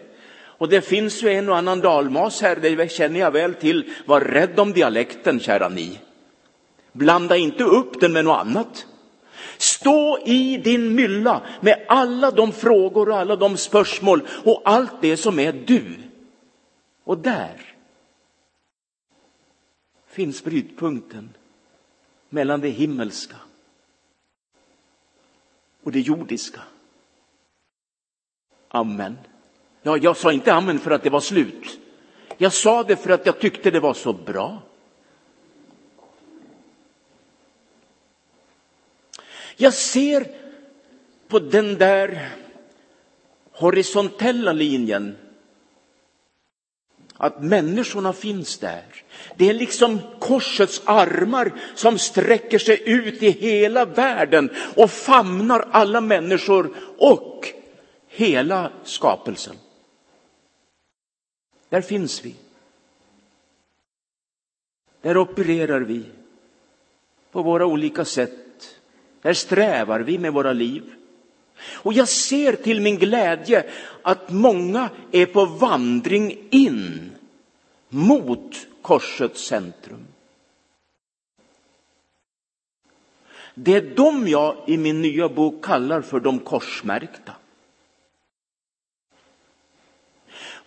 Och 0.62 0.70
det 0.70 0.82
finns 0.82 1.24
ju 1.24 1.30
en 1.30 1.50
och 1.50 1.58
annan 1.58 1.80
dalmas 1.80 2.42
här, 2.42 2.56
det 2.56 2.92
känner 2.92 3.20
jag 3.20 3.32
väl 3.32 3.54
till. 3.54 3.92
Var 4.06 4.22
rädd 4.22 4.60
om 4.60 4.74
dialekten, 4.74 5.40
kära 5.40 5.70
ni. 5.70 6.00
Blanda 6.92 7.38
inte 7.38 7.64
upp 7.64 8.00
den 8.00 8.14
med 8.14 8.26
något 8.26 8.40
annat. 8.40 8.86
Stå 9.62 10.20
i 10.26 10.58
din 10.58 10.96
mylla 10.96 11.42
med 11.62 11.86
alla 11.88 12.32
de 12.32 12.52
frågor 12.52 13.10
och 13.10 13.18
alla 13.18 13.36
de 13.36 13.58
spörsmål 13.58 14.28
och 14.46 14.62
allt 14.66 15.02
det 15.02 15.18
som 15.18 15.40
är 15.40 15.54
du. 15.54 15.98
Och 17.04 17.18
där 17.18 17.76
finns 20.08 20.44
brytpunkten 20.44 21.30
mellan 22.30 22.62
det 22.62 22.70
himmelska 22.70 23.36
och 25.84 25.92
det 25.92 26.00
jordiska. 26.00 26.62
Amen. 28.68 29.18
Ja, 29.82 29.98
jag 29.98 30.18
sa 30.18 30.32
inte 30.32 30.54
amen 30.54 30.80
för 30.80 30.92
att 30.92 31.04
det 31.04 31.10
var 31.10 31.20
slut. 31.20 31.80
Jag 32.38 32.54
sa 32.54 32.84
det 32.84 32.96
för 32.96 33.10
att 33.10 33.26
jag 33.26 33.40
tyckte 33.40 33.72
det 33.72 33.80
var 33.80 33.94
så 33.94 34.14
bra. 34.14 34.62
Jag 39.62 39.74
ser 39.74 40.28
på 41.28 41.40
den 41.40 41.78
där 41.78 42.30
horisontella 43.52 44.54
linjen 44.54 45.18
att 47.18 47.44
människorna 47.44 48.14
finns 48.14 48.58
där. 48.58 48.84
Det 49.36 49.50
är 49.50 49.54
liksom 49.54 50.00
korsets 50.20 50.82
armar 50.86 51.54
som 51.76 51.98
sträcker 52.00 52.60
sig 52.60 52.90
ut 52.90 53.24
i 53.24 53.30
hela 53.30 53.86
världen 53.86 54.50
och 54.76 54.92
famnar 54.92 55.68
alla 55.72 56.02
människor 56.02 56.76
och 56.98 57.48
hela 58.08 58.72
skapelsen. 58.84 59.56
Där 61.70 61.82
finns 61.82 62.26
vi. 62.26 62.36
Där 65.02 65.18
opererar 65.18 65.82
vi 65.82 66.04
på 67.32 67.42
våra 67.42 67.66
olika 67.66 68.06
sätt. 68.06 68.41
Där 69.22 69.34
strävar 69.34 70.00
vi 70.00 70.18
med 70.18 70.34
våra 70.34 70.54
liv. 70.54 70.84
Och 71.74 71.94
jag 71.94 72.10
ser 72.10 72.54
till 72.56 72.82
min 72.82 72.98
glädje 72.98 73.66
att 74.02 74.30
många 74.30 74.90
är 75.12 75.26
på 75.26 75.46
vandring 75.46 76.48
in 76.50 77.12
mot 77.90 78.68
korsets 78.82 79.46
centrum. 79.46 80.08
Det 83.54 83.74
är 83.74 83.96
dem 83.96 84.28
jag 84.28 84.58
i 84.68 84.78
min 84.78 85.02
nya 85.02 85.30
bok 85.30 85.66
kallar 85.66 86.02
för 86.02 86.20
de 86.20 86.40
korsmärkta. 86.40 87.32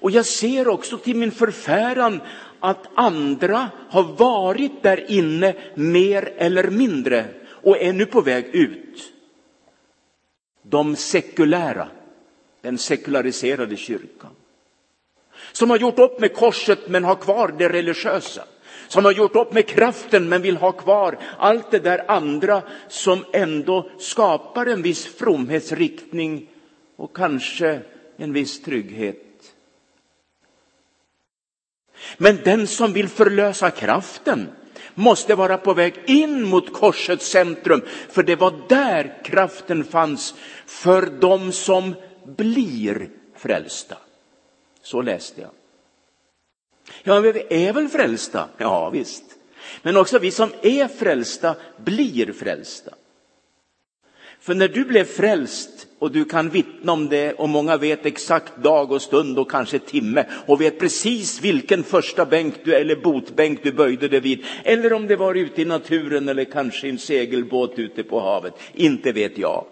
Och 0.05 0.11
jag 0.11 0.27
ser 0.27 0.69
också 0.69 0.99
till 0.99 1.17
min 1.17 1.33
förfäran 1.33 2.21
att 2.61 2.89
andra 2.95 3.71
har 3.91 4.03
varit 4.03 4.83
där 4.83 5.11
inne 5.11 5.55
mer 5.75 6.33
eller 6.37 6.71
mindre 6.71 7.27
och 7.65 7.83
är 7.83 7.93
nu 7.93 8.07
på 8.07 8.21
väg 8.21 8.47
ut. 8.47 9.13
De 10.63 10.97
sekulära, 10.97 11.89
den 12.61 12.79
sekulariserade 12.79 13.77
kyrkan. 13.77 14.31
Som 15.53 15.71
har 15.71 15.79
gjort 15.79 15.99
upp 15.99 16.21
med 16.21 16.35
korset 16.35 16.89
men 16.89 17.05
har 17.05 17.15
kvar 17.15 17.55
det 17.59 17.69
religiösa. 17.69 18.45
Som 18.89 19.05
har 19.05 19.13
gjort 19.13 19.37
upp 19.37 19.53
med 19.53 19.67
kraften 19.67 20.29
men 20.29 20.43
vill 20.43 20.57
ha 20.57 20.73
kvar 20.73 21.19
allt 21.39 21.71
det 21.71 21.79
där 21.79 22.11
andra 22.11 22.63
som 22.89 23.25
ändå 23.33 23.91
skapar 23.99 24.67
en 24.67 24.83
viss 24.83 25.07
fromhetsriktning 25.07 26.49
och 26.97 27.17
kanske 27.17 27.81
en 28.17 28.33
viss 28.33 28.63
trygghet. 28.63 29.55
Men 32.17 32.39
den 32.45 32.67
som 32.67 32.93
vill 32.93 33.09
förlösa 33.09 33.71
kraften 33.71 34.49
måste 34.95 35.35
vara 35.35 35.59
på 35.59 35.75
väg 35.75 35.95
in 36.07 36.43
mot 36.43 36.73
korsets 36.73 37.31
centrum, 37.31 37.83
för 38.09 38.23
det 38.23 38.37
var 38.37 38.55
där 38.69 39.23
kraften 39.25 39.85
fanns 39.85 40.35
för 40.67 41.07
de 41.21 41.53
som 41.53 41.95
blir 42.25 43.09
frälsta. 43.37 43.97
Så 44.83 45.03
läste 45.03 45.41
jag. 45.41 45.51
Ja, 47.03 47.21
men 47.21 47.33
vi 47.33 47.67
är 47.67 47.73
väl 47.73 47.89
frälsta? 47.89 48.49
Ja, 48.59 48.91
visst. 48.91 49.25
Men 49.83 49.97
också 49.97 50.19
vi 50.19 50.31
som 50.31 50.51
är 50.63 50.89
frälsta 50.89 51.55
blir 51.77 52.33
frälsta. 52.33 52.95
För 54.41 54.55
när 54.55 54.69
du 54.69 54.85
blev 54.85 55.05
frälst 55.05 55.87
och 56.05 56.13
du 56.13 56.25
kan 56.25 56.49
vittna 56.49 56.93
om 56.93 57.09
det 57.09 57.33
och 57.33 57.49
många 57.49 57.77
vet 57.77 58.07
exakt 58.07 58.57
dag 58.57 58.93
och 58.93 59.03
stund 59.03 59.39
och 59.39 59.51
kanske 59.51 59.79
timme 59.79 60.27
och 60.47 60.61
vet 60.61 60.79
precis 60.79 61.41
vilken 61.41 61.85
första 61.85 62.27
bänk 62.27 62.55
du 62.65 62.75
eller 62.75 62.97
botbänk 62.97 63.63
du 63.63 63.73
böjde 63.73 64.09
dig 64.09 64.21
vid. 64.21 64.45
Eller 64.65 64.93
om 64.93 65.07
det 65.07 65.17
var 65.17 65.35
ute 65.35 65.63
i 65.63 65.65
naturen 65.65 66.29
eller 66.29 66.45
kanske 66.45 66.87
i 66.87 66.91
en 66.91 66.99
segelbåt 66.99 67.79
ute 67.79 68.03
på 68.03 68.21
havet. 68.21 68.55
Inte 68.75 69.13
vet 69.13 69.39
jag. 69.39 69.65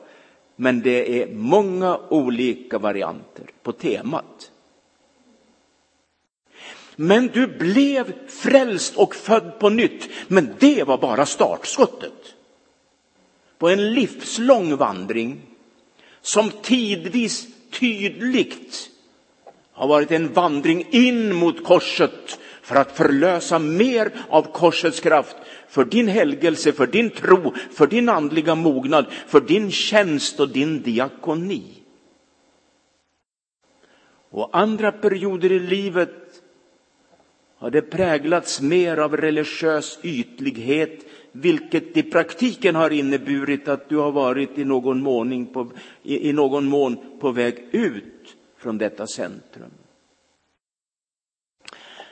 Men 0.56 0.80
det 0.80 1.22
är 1.22 1.26
många 1.34 1.98
olika 2.08 2.78
varianter 2.78 3.44
på 3.62 3.72
temat. 3.72 4.50
Men 6.96 7.26
du 7.26 7.46
blev 7.46 8.12
frälst 8.28 8.96
och 8.96 9.14
född 9.14 9.58
på 9.58 9.68
nytt. 9.68 10.08
Men 10.28 10.54
det 10.58 10.84
var 10.86 10.98
bara 10.98 11.26
startskottet 11.26 12.34
på 13.58 13.68
en 13.68 13.94
livslång 13.94 14.76
vandring 14.76 15.40
som 16.22 16.50
tidvis 16.50 17.46
tydligt 17.70 18.90
har 19.72 19.88
varit 19.88 20.10
en 20.10 20.32
vandring 20.32 20.86
in 20.90 21.34
mot 21.34 21.64
korset 21.64 22.38
för 22.62 22.76
att 22.76 22.96
förlösa 22.96 23.58
mer 23.58 24.12
av 24.28 24.42
korsets 24.42 25.00
kraft 25.00 25.36
för 25.68 25.84
din 25.84 26.08
helgelse, 26.08 26.72
för 26.72 26.86
din 26.86 27.10
tro, 27.10 27.54
för 27.70 27.86
din 27.86 28.08
andliga 28.08 28.54
mognad, 28.54 29.06
för 29.26 29.40
din 29.40 29.70
tjänst 29.70 30.40
och 30.40 30.48
din 30.48 30.82
diakoni. 30.82 31.82
Och 34.30 34.48
andra 34.52 34.92
perioder 34.92 35.52
i 35.52 35.58
livet 35.58 36.42
har 37.58 37.70
det 37.70 37.82
präglats 37.82 38.60
mer 38.60 38.96
av 38.96 39.16
religiös 39.16 39.98
ytlighet, 40.02 41.04
vilket 41.32 41.96
i 41.96 42.02
praktiken 42.02 42.74
har 42.74 42.90
inneburit 42.90 43.68
att 43.68 43.88
du 43.88 43.96
har 43.96 44.12
varit 44.12 44.58
i 44.58 44.64
någon, 44.64 45.02
mån 45.02 45.46
på, 45.46 45.70
i, 46.02 46.28
i 46.28 46.32
någon 46.32 46.64
mån 46.64 47.18
på 47.20 47.32
väg 47.32 47.68
ut 47.72 48.36
från 48.58 48.78
detta 48.78 49.06
centrum. 49.06 49.70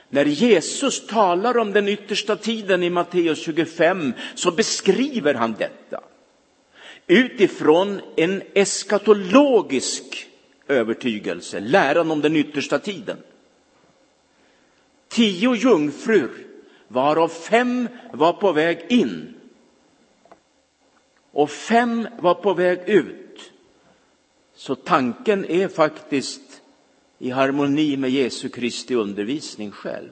När 0.09 0.25
Jesus 0.25 1.07
talar 1.07 1.57
om 1.57 1.73
den 1.73 1.87
yttersta 1.87 2.35
tiden 2.35 2.83
i 2.83 2.89
Matteus 2.89 3.39
25 3.39 4.13
så 4.35 4.51
beskriver 4.51 5.33
han 5.33 5.55
detta 5.57 6.03
utifrån 7.07 8.01
en 8.15 8.41
eskatologisk 8.53 10.27
övertygelse, 10.67 11.59
läran 11.59 12.11
om 12.11 12.21
den 12.21 12.35
yttersta 12.35 12.79
tiden. 12.79 13.17
Tio 15.07 15.55
jungfrur 15.55 16.50
varav 16.91 17.27
fem 17.27 17.89
var 18.13 18.33
på 18.33 18.51
väg 18.51 18.85
in 18.89 19.33
och 21.31 21.49
fem 21.49 22.07
var 22.19 22.33
på 22.33 22.53
väg 22.53 22.89
ut. 22.89 23.51
Så 24.55 24.75
tanken 24.75 25.45
är 25.45 25.67
faktiskt 25.67 26.61
i 27.17 27.29
harmoni 27.29 27.97
med 27.97 28.09
Jesu 28.09 28.49
Kristi 28.49 28.95
undervisning 28.95 29.71
själv. 29.71 30.09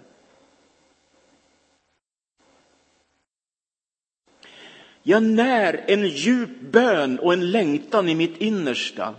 Jag 5.04 5.24
när 5.24 5.84
en 5.88 6.08
djup 6.08 6.62
bön 6.72 7.20
och 7.20 7.34
en 7.34 7.52
längtan 7.52 8.10
i 8.10 8.16
mitt 8.16 8.38
innersta. 8.38 9.16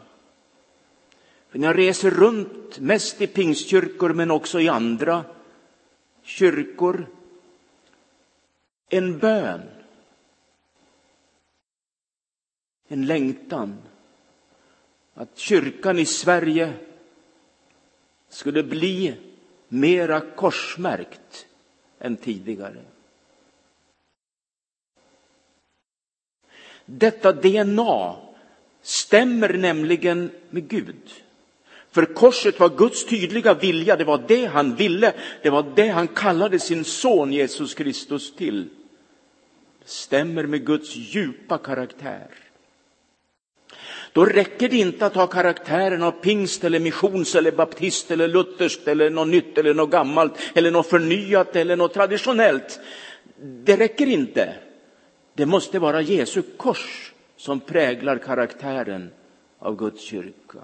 För 1.48 1.58
när 1.58 1.66
jag 1.66 1.78
reser 1.78 2.10
runt, 2.10 2.78
mest 2.78 3.20
i 3.20 3.26
pingstkyrkor 3.26 4.12
men 4.12 4.30
också 4.30 4.60
i 4.60 4.68
andra 4.68 5.24
kyrkor, 6.22 7.06
en 8.90 9.18
bön. 9.18 9.60
En 12.88 13.06
längtan 13.06 13.78
att 15.14 15.38
kyrkan 15.38 15.98
i 15.98 16.06
Sverige 16.06 16.72
skulle 18.28 18.62
bli 18.62 19.14
mera 19.68 20.20
korsmärkt 20.20 21.46
än 21.98 22.16
tidigare. 22.16 22.82
Detta 26.84 27.32
DNA 27.32 28.16
stämmer 28.82 29.54
nämligen 29.54 30.30
med 30.50 30.68
Gud. 30.68 31.10
För 31.90 32.04
korset 32.04 32.60
var 32.60 32.68
Guds 32.68 33.06
tydliga 33.06 33.54
vilja, 33.54 33.96
det 33.96 34.04
var 34.04 34.24
det 34.28 34.46
han 34.46 34.74
ville, 34.74 35.14
det 35.42 35.50
var 35.50 35.72
det 35.76 35.88
han 35.88 36.08
kallade 36.08 36.58
sin 36.58 36.84
son 36.84 37.32
Jesus 37.32 37.74
Kristus 37.74 38.34
till 38.36 38.68
stämmer 39.84 40.46
med 40.46 40.66
Guds 40.66 40.96
djupa 40.96 41.58
karaktär. 41.58 42.28
Då 44.12 44.24
räcker 44.24 44.68
det 44.68 44.76
inte 44.76 45.06
att 45.06 45.14
ha 45.14 45.26
karaktären 45.26 46.02
av 46.02 46.10
pingst 46.10 46.64
eller 46.64 46.80
missions 46.80 47.34
eller 47.34 47.52
baptist 47.52 48.10
eller 48.10 48.28
lutherskt 48.28 48.88
eller 48.88 49.10
något 49.10 49.28
nytt 49.28 49.58
eller 49.58 49.74
något 49.74 49.90
gammalt 49.90 50.32
eller 50.54 50.70
något 50.70 50.86
förnyat 50.86 51.56
eller 51.56 51.76
något 51.76 51.94
traditionellt. 51.94 52.80
Det 53.36 53.76
räcker 53.76 54.06
inte. 54.06 54.54
Det 55.34 55.46
måste 55.46 55.78
vara 55.78 56.00
Jesu 56.00 56.42
kors 56.56 57.12
som 57.36 57.60
präglar 57.60 58.18
karaktären 58.18 59.10
av 59.58 59.76
Guds 59.76 60.02
kyrka. 60.02 60.58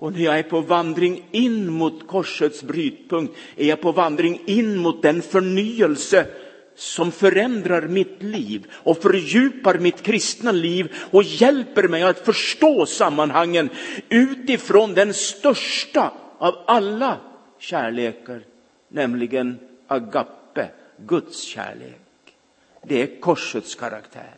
Och 0.00 0.12
när 0.12 0.20
jag 0.20 0.38
är 0.38 0.42
på 0.42 0.60
vandring 0.60 1.24
in 1.30 1.72
mot 1.72 2.06
korsets 2.06 2.62
brytpunkt 2.62 3.34
är 3.56 3.68
jag 3.68 3.80
på 3.80 3.92
vandring 3.92 4.40
in 4.46 4.76
mot 4.76 5.02
den 5.02 5.22
förnyelse 5.22 6.26
som 6.74 7.12
förändrar 7.12 7.82
mitt 7.82 8.22
liv 8.22 8.66
och 8.72 9.02
fördjupar 9.02 9.78
mitt 9.78 10.02
kristna 10.02 10.52
liv 10.52 10.92
och 11.10 11.22
hjälper 11.22 11.88
mig 11.88 12.02
att 12.02 12.18
förstå 12.18 12.86
sammanhangen 12.86 13.70
utifrån 14.08 14.94
den 14.94 15.14
största 15.14 16.12
av 16.38 16.54
alla 16.66 17.20
kärlekar, 17.58 18.42
nämligen 18.88 19.58
agape, 19.86 20.70
Guds 20.96 21.42
kärlek. 21.42 22.00
Det 22.84 23.02
är 23.02 23.20
korsets 23.20 23.74
karaktär. 23.74 24.34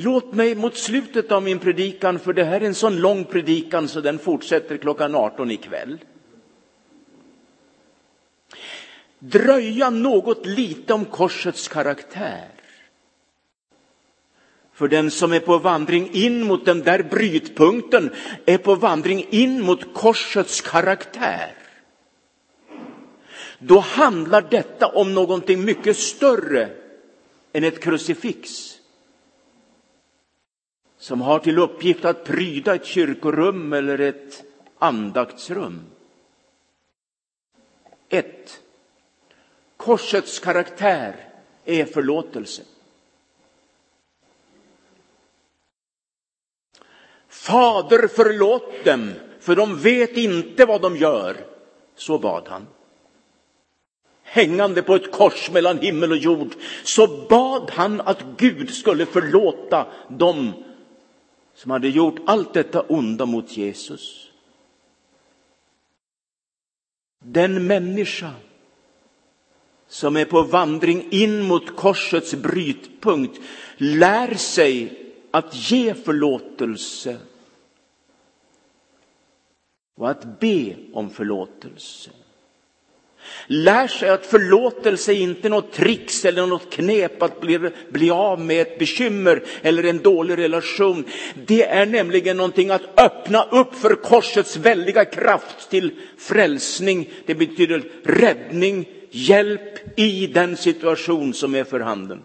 Låt 0.00 0.32
mig 0.32 0.54
mot 0.54 0.76
slutet 0.76 1.32
av 1.32 1.42
min 1.42 1.58
predikan, 1.58 2.18
för 2.18 2.32
det 2.32 2.44
här 2.44 2.60
är 2.60 2.66
en 2.66 2.74
sån 2.74 2.96
lång 2.96 3.24
predikan 3.24 3.88
så 3.88 4.00
den 4.00 4.18
fortsätter 4.18 4.76
klockan 4.76 5.14
18 5.14 5.50
ikväll. 5.50 5.98
Dröja 9.18 9.90
något 9.90 10.46
lite 10.46 10.94
om 10.94 11.04
korsets 11.04 11.68
karaktär. 11.68 12.48
För 14.72 14.88
den 14.88 15.10
som 15.10 15.32
är 15.32 15.40
på 15.40 15.58
vandring 15.58 16.10
in 16.12 16.42
mot 16.42 16.64
den 16.64 16.80
där 16.80 17.02
brytpunkten 17.02 18.10
är 18.46 18.58
på 18.58 18.74
vandring 18.74 19.26
in 19.30 19.60
mot 19.60 19.94
korsets 19.94 20.60
karaktär. 20.60 21.54
Då 23.58 23.78
handlar 23.78 24.46
detta 24.50 24.86
om 24.86 25.14
någonting 25.14 25.64
mycket 25.64 25.96
större 25.96 26.68
än 27.52 27.64
ett 27.64 27.82
krucifix 27.82 28.77
som 30.98 31.20
har 31.20 31.38
till 31.38 31.58
uppgift 31.58 32.04
att 32.04 32.24
pryda 32.24 32.74
ett 32.74 32.86
kyrkorum 32.86 33.72
eller 33.72 33.98
ett 33.98 34.44
andaktsrum. 34.78 35.80
1. 38.08 38.60
Korsets 39.76 40.38
karaktär 40.38 41.16
är 41.64 41.84
förlåtelse. 41.84 42.62
Fader, 47.28 48.08
förlåt 48.08 48.84
dem, 48.84 49.12
för 49.40 49.56
de 49.56 49.78
vet 49.78 50.16
inte 50.16 50.64
vad 50.66 50.82
de 50.82 50.96
gör. 50.96 51.36
Så 51.96 52.18
bad 52.18 52.42
han. 52.48 52.66
Hängande 54.22 54.82
på 54.82 54.94
ett 54.94 55.12
kors 55.12 55.50
mellan 55.50 55.78
himmel 55.78 56.12
och 56.12 56.18
jord, 56.18 56.54
så 56.84 57.06
bad 57.28 57.70
han 57.70 58.00
att 58.00 58.24
Gud 58.36 58.74
skulle 58.74 59.06
förlåta 59.06 59.86
dem 60.08 60.52
som 61.58 61.70
hade 61.70 61.88
gjort 61.88 62.20
allt 62.26 62.54
detta 62.54 62.82
onda 62.82 63.26
mot 63.26 63.56
Jesus. 63.56 64.30
Den 67.24 67.66
människa 67.66 68.32
som 69.88 70.16
är 70.16 70.24
på 70.24 70.42
vandring 70.42 71.08
in 71.10 71.42
mot 71.42 71.76
korsets 71.76 72.34
brytpunkt 72.34 73.40
lär 73.76 74.34
sig 74.34 74.98
att 75.30 75.70
ge 75.70 75.94
förlåtelse 75.94 77.18
och 79.94 80.10
att 80.10 80.40
be 80.40 80.76
om 80.92 81.10
förlåtelse 81.10 82.10
lär 83.46 83.86
sig 83.86 84.08
att 84.08 84.26
förlåtelse 84.26 85.12
är 85.12 85.16
inte 85.16 85.48
något 85.48 85.72
trix 85.72 86.24
eller 86.24 86.46
något 86.46 86.70
knep 86.70 87.22
att 87.22 87.40
bli, 87.40 87.70
bli 87.90 88.10
av 88.10 88.40
med 88.40 88.62
ett 88.62 88.78
bekymmer 88.78 89.42
eller 89.62 89.84
en 89.84 89.98
dålig 89.98 90.38
relation. 90.38 91.04
Det 91.46 91.64
är 91.64 91.86
nämligen 91.86 92.36
någonting 92.36 92.70
att 92.70 93.00
öppna 93.00 93.44
upp 93.44 93.74
för 93.74 93.94
korsets 93.94 94.56
väldiga 94.56 95.04
kraft 95.04 95.70
till 95.70 95.90
frälsning. 96.18 97.10
Det 97.26 97.34
betyder 97.34 97.82
räddning, 98.04 98.88
hjälp 99.10 99.98
i 99.98 100.26
den 100.26 100.56
situation 100.56 101.34
som 101.34 101.54
är 101.54 101.64
för 101.64 101.80
handen. 101.80 102.22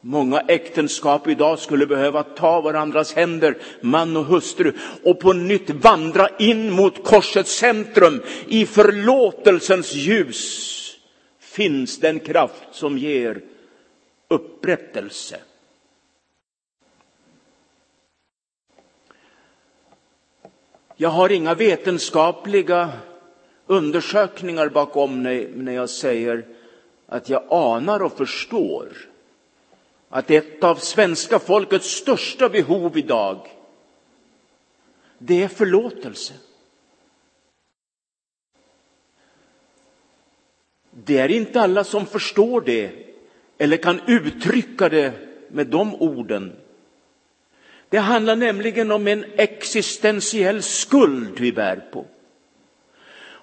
Många 0.00 0.40
äktenskap 0.40 1.28
idag 1.28 1.58
skulle 1.58 1.86
behöva 1.86 2.22
ta 2.22 2.60
varandras 2.60 3.12
händer, 3.14 3.58
man 3.80 4.16
och 4.16 4.24
hustru, 4.24 4.72
och 5.04 5.20
på 5.20 5.32
nytt 5.32 5.70
vandra 5.70 6.28
in 6.38 6.70
mot 6.70 7.04
korsets 7.04 7.58
centrum. 7.58 8.22
I 8.46 8.66
förlåtelsens 8.66 9.94
ljus 9.94 10.74
finns 11.38 12.00
den 12.00 12.20
kraft 12.20 12.62
som 12.70 12.98
ger 12.98 13.42
upprättelse. 14.28 15.40
Jag 20.96 21.08
har 21.08 21.32
inga 21.32 21.54
vetenskapliga 21.54 22.92
undersökningar 23.66 24.68
bakom 24.68 25.22
mig 25.22 25.50
när 25.54 25.72
jag 25.72 25.90
säger 25.90 26.46
att 27.06 27.28
jag 27.28 27.42
anar 27.50 28.02
och 28.02 28.16
förstår 28.16 28.88
att 30.08 30.30
ett 30.30 30.64
av 30.64 30.74
svenska 30.74 31.38
folkets 31.38 31.90
största 31.90 32.48
behov 32.48 32.98
idag, 32.98 33.48
det 35.18 35.42
är 35.42 35.48
förlåtelse. 35.48 36.34
Det 40.90 41.18
är 41.18 41.28
inte 41.28 41.60
alla 41.60 41.84
som 41.84 42.06
förstår 42.06 42.60
det 42.60 42.90
eller 43.58 43.76
kan 43.76 44.00
uttrycka 44.06 44.88
det 44.88 45.12
med 45.48 45.66
de 45.66 45.94
orden. 45.94 46.56
Det 47.88 47.98
handlar 47.98 48.36
nämligen 48.36 48.90
om 48.90 49.08
en 49.08 49.24
existentiell 49.36 50.62
skuld 50.62 51.40
vi 51.40 51.52
bär 51.52 51.76
på. 51.92 52.06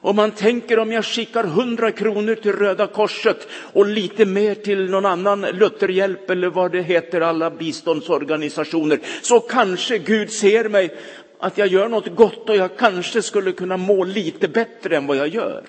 Om 0.06 0.16
man 0.16 0.32
tänker 0.32 0.80
om 0.80 0.92
jag 0.92 1.06
skickar 1.06 1.44
hundra 1.44 1.92
kronor 1.92 2.36
till 2.36 2.52
Röda 2.54 2.88
Korset 2.88 3.48
och 3.74 3.86
lite 3.86 4.26
mer 4.26 4.56
till 4.56 4.90
någon 4.90 5.06
annan 5.06 5.42
Lutherhjälp 5.42 6.30
eller 6.30 6.48
vad 6.48 6.72
det 6.72 6.82
heter, 6.82 7.22
alla 7.22 7.52
biståndsorganisationer, 7.52 9.00
så 9.22 9.40
kanske 9.40 9.98
Gud 9.98 10.32
ser 10.32 10.70
mig 10.70 10.96
att 11.40 11.58
jag 11.58 11.68
gör 11.68 11.90
något 11.90 12.16
gott 12.16 12.50
och 12.50 12.56
jag 12.56 12.78
kanske 12.78 13.22
skulle 13.22 13.52
kunna 13.52 13.78
må 13.78 14.04
lite 14.04 14.48
bättre 14.48 14.98
än 14.98 15.08
vad 15.08 15.18
jag 15.18 15.28
gör. 15.28 15.64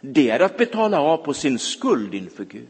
Det 0.00 0.30
är 0.30 0.40
att 0.40 0.58
betala 0.58 1.00
av 1.00 1.16
på 1.16 1.34
sin 1.34 1.58
skuld 1.58 2.14
inför 2.14 2.44
Gud. 2.44 2.68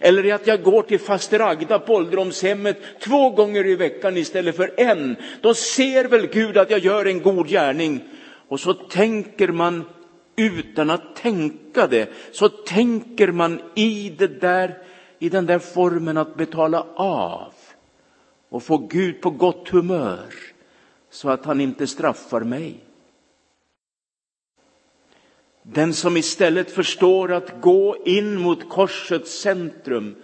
Eller 0.00 0.34
att 0.34 0.46
jag 0.46 0.62
går 0.62 0.82
till 0.82 1.00
faster 1.00 1.40
Agda 1.40 1.78
på 1.78 1.94
ålderdomshemmet 1.94 2.76
två 3.00 3.30
gånger 3.30 3.66
i 3.66 3.74
veckan 3.74 4.16
istället 4.16 4.56
för 4.56 4.74
en. 4.76 5.16
Då 5.40 5.54
ser 5.54 6.04
väl 6.04 6.26
Gud 6.26 6.58
att 6.58 6.70
jag 6.70 6.80
gör 6.80 7.06
en 7.06 7.22
god 7.22 7.48
gärning 7.48 8.00
och 8.48 8.60
så 8.60 8.74
tänker 8.74 9.48
man 9.48 9.84
utan 10.36 10.90
att 10.90 11.16
tänka 11.16 11.86
det, 11.86 12.08
så 12.32 12.48
tänker 12.48 13.32
man 13.32 13.60
i 13.74 14.10
det 14.10 14.40
där, 14.40 14.82
i 15.18 15.28
den 15.28 15.46
där 15.46 15.58
formen 15.58 16.16
att 16.16 16.36
betala 16.36 16.86
av 16.94 17.52
och 18.48 18.62
få 18.62 18.78
Gud 18.78 19.20
på 19.20 19.30
gott 19.30 19.68
humör 19.68 20.34
så 21.10 21.28
att 21.28 21.44
han 21.44 21.60
inte 21.60 21.86
straffar 21.86 22.40
mig. 22.40 22.84
Den 25.62 25.94
som 25.94 26.16
istället 26.16 26.70
förstår 26.70 27.32
att 27.32 27.60
gå 27.60 27.96
in 28.06 28.40
mot 28.40 28.68
korsets 28.68 29.40
centrum, 29.40 30.16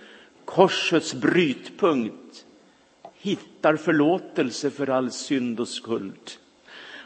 korsets 0.45 1.15
brytpunkt, 1.15 2.47
hittar 3.15 3.77
förlåtelse 3.77 4.71
för 4.71 4.91
all 4.91 5.11
synd 5.11 5.61
och 5.61 5.69
skuld. 5.69 6.31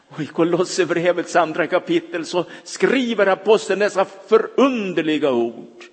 Och 0.08 0.20
i 0.20 0.26
Kolosserbrevets 0.26 1.36
andra 1.36 1.66
kapitel 1.66 2.26
så 2.26 2.44
skriver 2.64 3.26
aposteln 3.26 3.80
dessa 3.80 4.04
förunderliga 4.04 5.32
ord. 5.32 5.84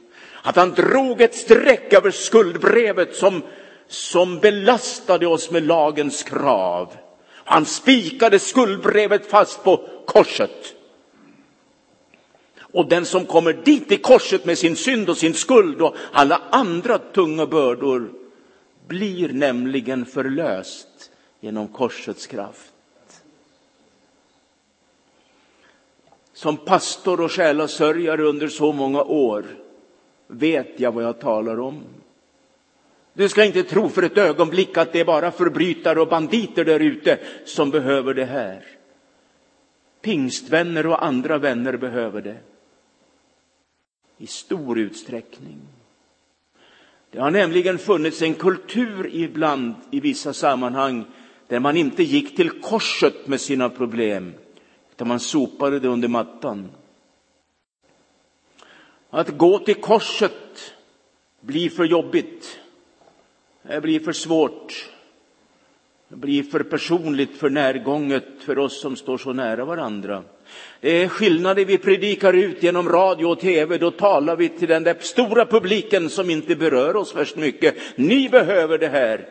Att 0.42 0.56
han 0.56 0.72
drog 0.74 1.22
ett 1.22 1.36
streck 1.36 1.94
över 1.94 2.12
skuldbrevet 2.12 3.16
som, 3.16 3.42
som 3.88 4.40
belastade 4.40 5.28
oss 5.28 5.52
med 5.52 5.64
lagens 5.64 6.24
krav. 6.24 6.94
Han 7.46 7.66
spikade 7.66 8.40
skuldbrevet 8.40 9.26
fast 9.26 9.64
på 9.64 9.90
korset. 10.06 10.76
Och 12.60 12.90
den 12.90 13.06
som 13.06 13.26
kommer 13.26 13.54
dit 13.54 13.92
i 13.92 13.98
korset 13.98 14.46
med 14.46 14.58
sin 14.58 14.76
synd 14.76 15.10
och 15.10 15.18
sin 15.18 15.34
skuld 15.34 15.82
och 15.82 15.96
alla 16.12 16.42
andra 16.50 16.98
tunga 16.98 17.46
bördor 17.46 18.12
blir 18.88 19.30
nämligen 19.30 20.06
förlöst 20.06 21.12
genom 21.42 21.68
korsets 21.68 22.28
kraft. 22.28 22.75
Som 26.36 26.58
pastor 26.58 27.22
och 27.22 27.32
själasörjare 27.32 28.24
under 28.24 28.48
så 28.48 28.72
många 28.72 29.04
år 29.04 29.46
vet 30.28 30.80
jag 30.80 30.92
vad 30.92 31.04
jag 31.04 31.20
talar 31.20 31.60
om. 31.60 31.84
Du 33.14 33.30
ska 33.30 33.44
inte 33.44 33.64
tro 33.64 33.90
för 33.90 34.04
ett 34.04 34.18
ögonblick 34.18 34.78
att 34.78 34.94
det 34.94 35.00
är 35.00 35.06
bara 35.06 35.32
förbrytare 35.32 36.02
och 36.02 36.08
banditer 36.08 36.66
där 36.66 36.80
ute 36.80 37.20
som 37.46 37.70
behöver 37.72 38.14
det 38.14 38.26
här. 38.26 38.66
Pingstvänner 40.02 40.88
och 40.88 41.06
andra 41.06 41.38
vänner 41.38 41.78
behöver 41.78 42.22
det. 42.22 42.38
I 44.18 44.28
stor 44.28 44.80
utsträckning. 44.80 45.58
Det 47.12 47.20
har 47.20 47.32
nämligen 47.32 47.78
funnits 47.78 48.22
en 48.22 48.34
kultur 48.34 49.10
ibland 49.14 49.74
i 49.92 50.00
vissa 50.00 50.34
sammanhang 50.34 51.06
där 51.48 51.60
man 51.60 51.78
inte 51.78 52.04
gick 52.04 52.36
till 52.36 52.50
korset 52.62 53.28
med 53.28 53.42
sina 53.42 53.70
problem, 53.70 54.34
utan 54.96 55.08
man 55.08 55.20
sopade 55.20 55.80
det 55.80 55.88
under 55.88 56.08
mattan. 56.08 56.72
Att 59.10 59.38
gå 59.38 59.60
till 59.60 59.76
korset 59.76 60.74
blir 61.42 61.70
för 61.70 61.84
jobbigt. 61.84 62.60
Det 63.62 63.82
blir 63.82 64.00
för 64.00 64.14
svårt. 64.14 64.90
Det 66.08 66.16
blir 66.16 66.44
för 66.44 66.64
personligt, 66.64 67.38
för 67.38 67.50
närgånget 67.50 68.26
för 68.40 68.58
oss 68.58 68.82
som 68.82 68.96
står 68.96 69.18
så 69.18 69.34
nära 69.34 69.66
varandra. 69.66 70.24
Det 70.82 71.04
är 71.04 71.08
skillnader 71.08 71.66
vi 71.66 71.78
predikar 71.78 72.34
ut 72.34 72.64
genom 72.64 72.90
radio 72.90 73.26
och 73.26 73.40
tv. 73.40 73.78
Då 73.78 73.92
talar 73.92 74.36
vi 74.36 74.50
till 74.50 74.68
den 74.68 74.84
där 74.84 74.98
stora 75.00 75.46
publiken 75.46 76.10
som 76.10 76.30
inte 76.30 76.56
berör 76.56 76.96
oss 76.96 77.16
värst 77.16 77.36
mycket. 77.36 77.76
Ni 77.96 78.30
behöver 78.30 78.78
det 78.78 78.88
här. 78.88 79.28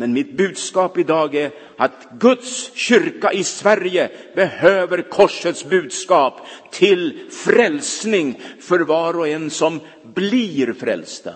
Men 0.00 0.12
mitt 0.12 0.32
budskap 0.32 0.98
idag 0.98 1.34
är 1.34 1.50
att 1.76 2.08
Guds 2.18 2.74
kyrka 2.74 3.32
i 3.32 3.44
Sverige 3.44 4.10
behöver 4.34 5.02
korsets 5.02 5.64
budskap 5.64 6.40
till 6.70 7.30
frälsning 7.30 8.40
för 8.60 8.80
var 8.80 9.18
och 9.18 9.28
en 9.28 9.50
som 9.50 9.80
blir 10.14 10.72
frälsta. 10.72 11.34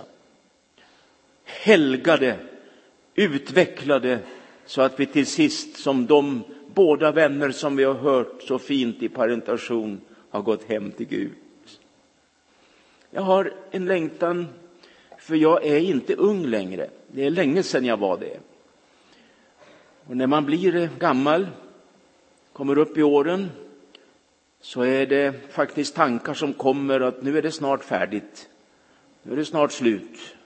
Helgade, 1.45 2.37
utvecklade 3.15 4.19
så 4.67 4.83
att 4.83 5.01
vi 5.01 5.07
till 5.07 5.27
sist 5.27 5.77
som 5.77 6.07
de 6.07 6.43
båda 6.75 7.13
vänner 7.13 7.51
som 7.51 7.77
vi 7.77 7.85
har 7.85 7.95
hört 7.95 8.43
så 8.43 8.59
fint 8.59 9.03
i 9.03 9.09
parentation 9.09 10.01
har 10.31 10.43
gått 10.43 10.65
hem 10.65 10.93
till 10.93 11.07
Gud. 11.07 11.33
Jag 13.11 13.23
har 13.23 13.53
en 13.71 13.87
längtan, 13.87 14.47
för 15.19 15.35
jag 15.35 15.67
är 15.67 15.79
inte 15.79 16.15
ung 16.15 16.47
längre. 16.47 16.91
Det 17.13 17.25
är 17.25 17.31
länge 17.31 17.63
sedan 17.63 17.85
jag 17.85 17.97
var 17.97 18.19
det. 18.19 18.52
Och 20.07 20.17
när 20.17 20.27
man 20.27 20.47
blir 20.47 20.91
gammal, 20.99 21.47
kommer 22.53 22.79
upp 22.79 22.99
i 22.99 23.03
åren, 23.03 23.51
så 24.61 24.83
är 24.83 25.07
det 25.07 25.53
faktiskt 25.53 25.95
tankar 25.95 26.35
som 26.35 26.53
kommer 26.53 27.01
att 27.01 27.23
nu 27.23 27.39
är 27.39 27.43
det 27.43 27.53
snart 27.53 27.85
färdigt. 27.85 28.49
Nu 29.23 29.33
är 29.33 29.37
det 29.37 29.45
snart 29.45 29.73
slut. 29.73 30.37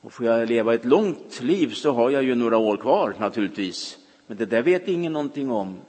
Och 0.00 0.12
får 0.12 0.26
jag 0.26 0.48
leva 0.48 0.74
ett 0.74 0.84
långt 0.84 1.40
liv 1.42 1.70
så 1.70 1.92
har 1.92 2.10
jag 2.10 2.22
ju 2.22 2.34
några 2.34 2.56
år 2.56 2.76
kvar 2.76 3.14
naturligtvis. 3.18 3.98
Men 4.26 4.36
det 4.36 4.46
där 4.46 4.62
vet 4.62 4.88
ingen 4.88 5.12
någonting 5.12 5.50
om. 5.50 5.80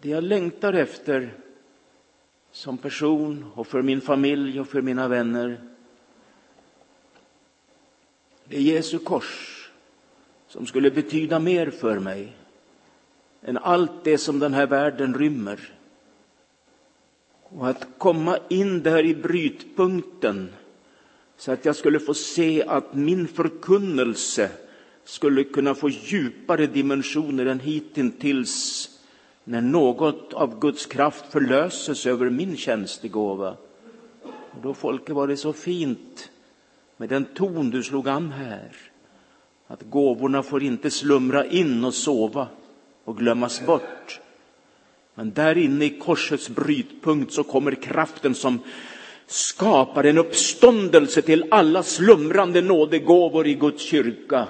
Det 0.00 0.08
jag 0.08 0.24
längtar 0.24 0.72
efter 0.72 1.34
som 2.52 2.78
person 2.78 3.52
och 3.54 3.66
för 3.66 3.82
min 3.82 4.00
familj 4.00 4.60
och 4.60 4.68
för 4.68 4.82
mina 4.82 5.08
vänner 5.08 5.60
det 8.48 8.56
är 8.56 8.60
Jesu 8.60 8.98
kors 8.98 9.54
som 10.48 10.66
skulle 10.66 10.90
betyda 10.90 11.38
mer 11.38 11.70
för 11.70 11.98
mig 11.98 12.36
än 13.42 13.58
allt 13.58 14.04
det 14.04 14.18
som 14.18 14.38
den 14.38 14.54
här 14.54 14.66
världen 14.66 15.14
rymmer. 15.14 15.72
Och 17.42 17.68
att 17.68 17.86
komma 17.98 18.38
in 18.48 18.82
där 18.82 19.06
i 19.06 19.14
brytpunkten 19.14 20.52
så 21.36 21.52
att 21.52 21.64
jag 21.64 21.76
skulle 21.76 22.00
få 22.00 22.14
se 22.14 22.62
att 22.62 22.94
min 22.94 23.28
förkunnelse 23.28 24.50
skulle 25.04 25.44
kunna 25.44 25.74
få 25.74 25.88
djupare 25.88 26.66
dimensioner 26.66 27.46
än 27.46 27.60
hittills 27.60 28.88
när 29.44 29.60
något 29.60 30.32
av 30.32 30.60
Guds 30.60 30.86
kraft 30.86 31.24
förlöses 31.32 32.06
över 32.06 32.30
min 32.30 32.56
tjänstegåva. 32.56 33.56
Och 34.22 34.62
då, 34.62 34.74
folket, 34.74 35.14
var 35.14 35.28
det 35.28 35.36
så 35.36 35.52
fint 35.52 36.30
med 36.98 37.08
den 37.08 37.24
ton 37.24 37.70
du 37.70 37.82
slog 37.82 38.08
an 38.08 38.32
här. 38.32 38.76
Att 39.66 39.82
gåvorna 39.82 40.42
får 40.42 40.62
inte 40.62 40.90
slumra 40.90 41.46
in 41.46 41.84
och 41.84 41.94
sova 41.94 42.46
och 43.04 43.18
glömmas 43.18 43.66
bort. 43.66 44.20
Men 45.14 45.32
där 45.32 45.58
inne 45.58 45.84
i 45.84 45.98
korsets 45.98 46.48
brytpunkt 46.48 47.32
så 47.32 47.44
kommer 47.44 47.74
kraften 47.74 48.34
som 48.34 48.58
skapar 49.26 50.04
en 50.04 50.18
uppståndelse 50.18 51.22
till 51.22 51.44
alla 51.50 51.82
slumrande 51.82 52.60
nådegåvor 52.60 53.46
i 53.46 53.54
Guds 53.54 53.82
kyrka. 53.82 54.48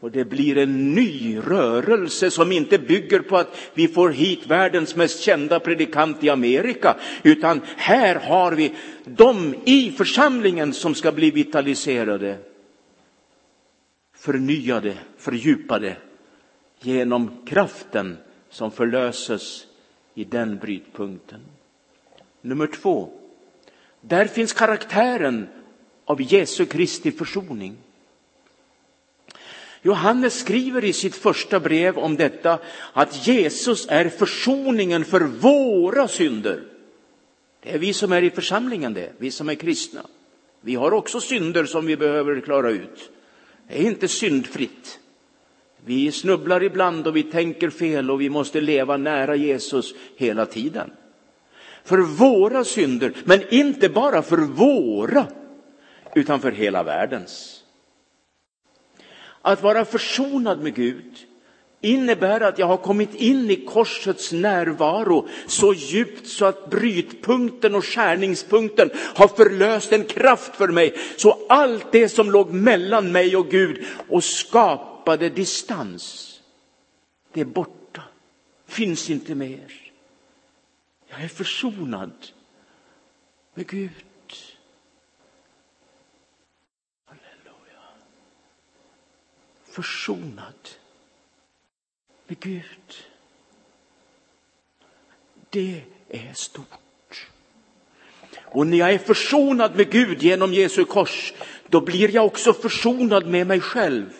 Och 0.00 0.10
det 0.10 0.24
blir 0.24 0.58
en 0.58 0.94
ny 0.94 1.38
rörelse 1.38 2.30
som 2.30 2.52
inte 2.52 2.78
bygger 2.78 3.20
på 3.20 3.36
att 3.36 3.56
vi 3.74 3.88
får 3.88 4.10
hit 4.10 4.46
världens 4.46 4.96
mest 4.96 5.20
kända 5.20 5.60
predikant 5.60 6.24
i 6.24 6.30
Amerika, 6.30 6.96
utan 7.22 7.60
här 7.76 8.14
har 8.14 8.52
vi 8.52 8.74
de 9.04 9.54
i 9.64 9.90
församlingen 9.90 10.72
som 10.72 10.94
ska 10.94 11.12
bli 11.12 11.30
vitaliserade, 11.30 12.38
förnyade, 14.14 14.94
fördjupade 15.16 15.96
genom 16.80 17.44
kraften 17.46 18.16
som 18.50 18.70
förlöses 18.70 19.66
i 20.14 20.24
den 20.24 20.58
brytpunkten. 20.58 21.40
Nummer 22.40 22.66
två. 22.66 23.10
Där 24.00 24.26
finns 24.26 24.52
karaktären 24.52 25.48
av 26.04 26.22
Jesu 26.22 26.66
Kristi 26.66 27.12
försoning. 27.12 27.76
Johannes 29.82 30.38
skriver 30.38 30.84
i 30.84 30.92
sitt 30.92 31.14
första 31.14 31.60
brev 31.60 31.98
om 31.98 32.16
detta 32.16 32.58
att 32.92 33.26
Jesus 33.26 33.86
är 33.90 34.08
försoningen 34.08 35.04
för 35.04 35.20
våra 35.20 36.08
synder. 36.08 36.62
Det 37.62 37.74
är 37.74 37.78
vi 37.78 37.92
som 37.92 38.12
är 38.12 38.22
i 38.22 38.30
församlingen 38.30 38.94
det, 38.94 39.12
vi 39.18 39.30
som 39.30 39.48
är 39.48 39.54
kristna. 39.54 40.00
Vi 40.60 40.74
har 40.74 40.92
också 40.92 41.20
synder 41.20 41.64
som 41.64 41.86
vi 41.86 41.96
behöver 41.96 42.40
klara 42.40 42.70
ut. 42.70 43.10
Det 43.68 43.80
är 43.80 43.86
inte 43.86 44.08
syndfritt. 44.08 44.98
Vi 45.84 46.12
snubblar 46.12 46.62
ibland 46.62 47.06
och 47.06 47.16
vi 47.16 47.22
tänker 47.22 47.70
fel 47.70 48.10
och 48.10 48.20
vi 48.20 48.30
måste 48.30 48.60
leva 48.60 48.96
nära 48.96 49.36
Jesus 49.36 49.94
hela 50.16 50.46
tiden. 50.46 50.90
För 51.84 51.98
våra 51.98 52.64
synder, 52.64 53.12
men 53.24 53.54
inte 53.54 53.88
bara 53.88 54.22
för 54.22 54.36
våra, 54.36 55.26
utan 56.14 56.40
för 56.40 56.52
hela 56.52 56.82
världens. 56.82 57.57
Att 59.48 59.62
vara 59.62 59.84
försonad 59.84 60.62
med 60.62 60.74
Gud 60.74 61.18
innebär 61.80 62.40
att 62.40 62.58
jag 62.58 62.66
har 62.66 62.76
kommit 62.76 63.14
in 63.14 63.50
i 63.50 63.56
korsets 63.56 64.32
närvaro 64.32 65.28
så 65.46 65.74
djupt 65.74 66.26
så 66.26 66.44
att 66.44 66.70
brytpunkten 66.70 67.74
och 67.74 67.84
skärningspunkten 67.84 68.90
har 69.14 69.28
förlöst 69.28 69.92
en 69.92 70.04
kraft 70.04 70.56
för 70.56 70.68
mig. 70.68 70.94
Så 71.16 71.46
allt 71.48 71.92
det 71.92 72.08
som 72.08 72.30
låg 72.30 72.52
mellan 72.52 73.12
mig 73.12 73.36
och 73.36 73.50
Gud 73.50 73.84
och 74.08 74.24
skapade 74.24 75.28
distans, 75.28 76.34
det 77.32 77.40
är 77.40 77.44
borta, 77.44 78.02
finns 78.66 79.10
inte 79.10 79.34
mer. 79.34 79.72
Jag 81.08 81.22
är 81.22 81.28
försonad 81.28 82.12
med 83.54 83.66
Gud. 83.66 83.90
Försonad 89.82 90.68
med 92.26 92.40
Gud. 92.40 92.94
Det 95.50 95.82
är 96.08 96.32
stort. 96.34 97.28
Och 98.44 98.66
när 98.66 98.78
jag 98.78 98.92
är 98.92 98.98
försonad 98.98 99.76
med 99.76 99.90
Gud 99.90 100.22
genom 100.22 100.54
Jesu 100.54 100.84
kors, 100.84 101.34
då 101.68 101.80
blir 101.80 102.14
jag 102.14 102.26
också 102.26 102.52
försonad 102.52 103.26
med 103.26 103.46
mig 103.46 103.60
själv. 103.60 104.10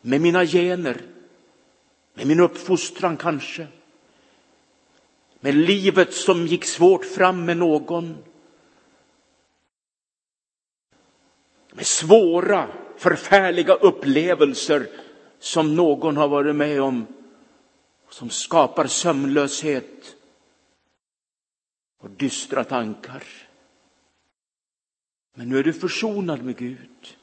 Med 0.00 0.20
mina 0.20 0.46
gener, 0.46 1.00
med 2.14 2.26
min 2.26 2.40
uppfostran 2.40 3.16
kanske. 3.16 3.66
Med 5.40 5.54
livet 5.54 6.14
som 6.14 6.46
gick 6.46 6.64
svårt 6.64 7.04
fram 7.04 7.44
med 7.44 7.56
någon. 7.56 8.16
Med 11.72 11.86
svåra 11.86 12.87
förfärliga 12.98 13.74
upplevelser 13.74 14.86
som 15.38 15.74
någon 15.74 16.16
har 16.16 16.28
varit 16.28 16.56
med 16.56 16.82
om, 16.82 17.06
som 18.10 18.30
skapar 18.30 18.86
sömnlöshet 18.86 20.16
och 22.02 22.10
dystra 22.10 22.64
tankar. 22.64 23.22
Men 25.34 25.48
nu 25.48 25.58
är 25.58 25.64
du 25.64 25.72
försonad 25.72 26.44
med 26.44 26.56
Gud. 26.56 27.16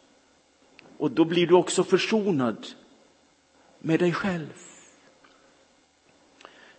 Och 0.97 1.11
då 1.11 1.25
blir 1.25 1.47
du 1.47 1.55
också 1.55 1.83
försonad 1.83 2.67
med 3.79 3.99
dig 3.99 4.13
själv. 4.13 4.53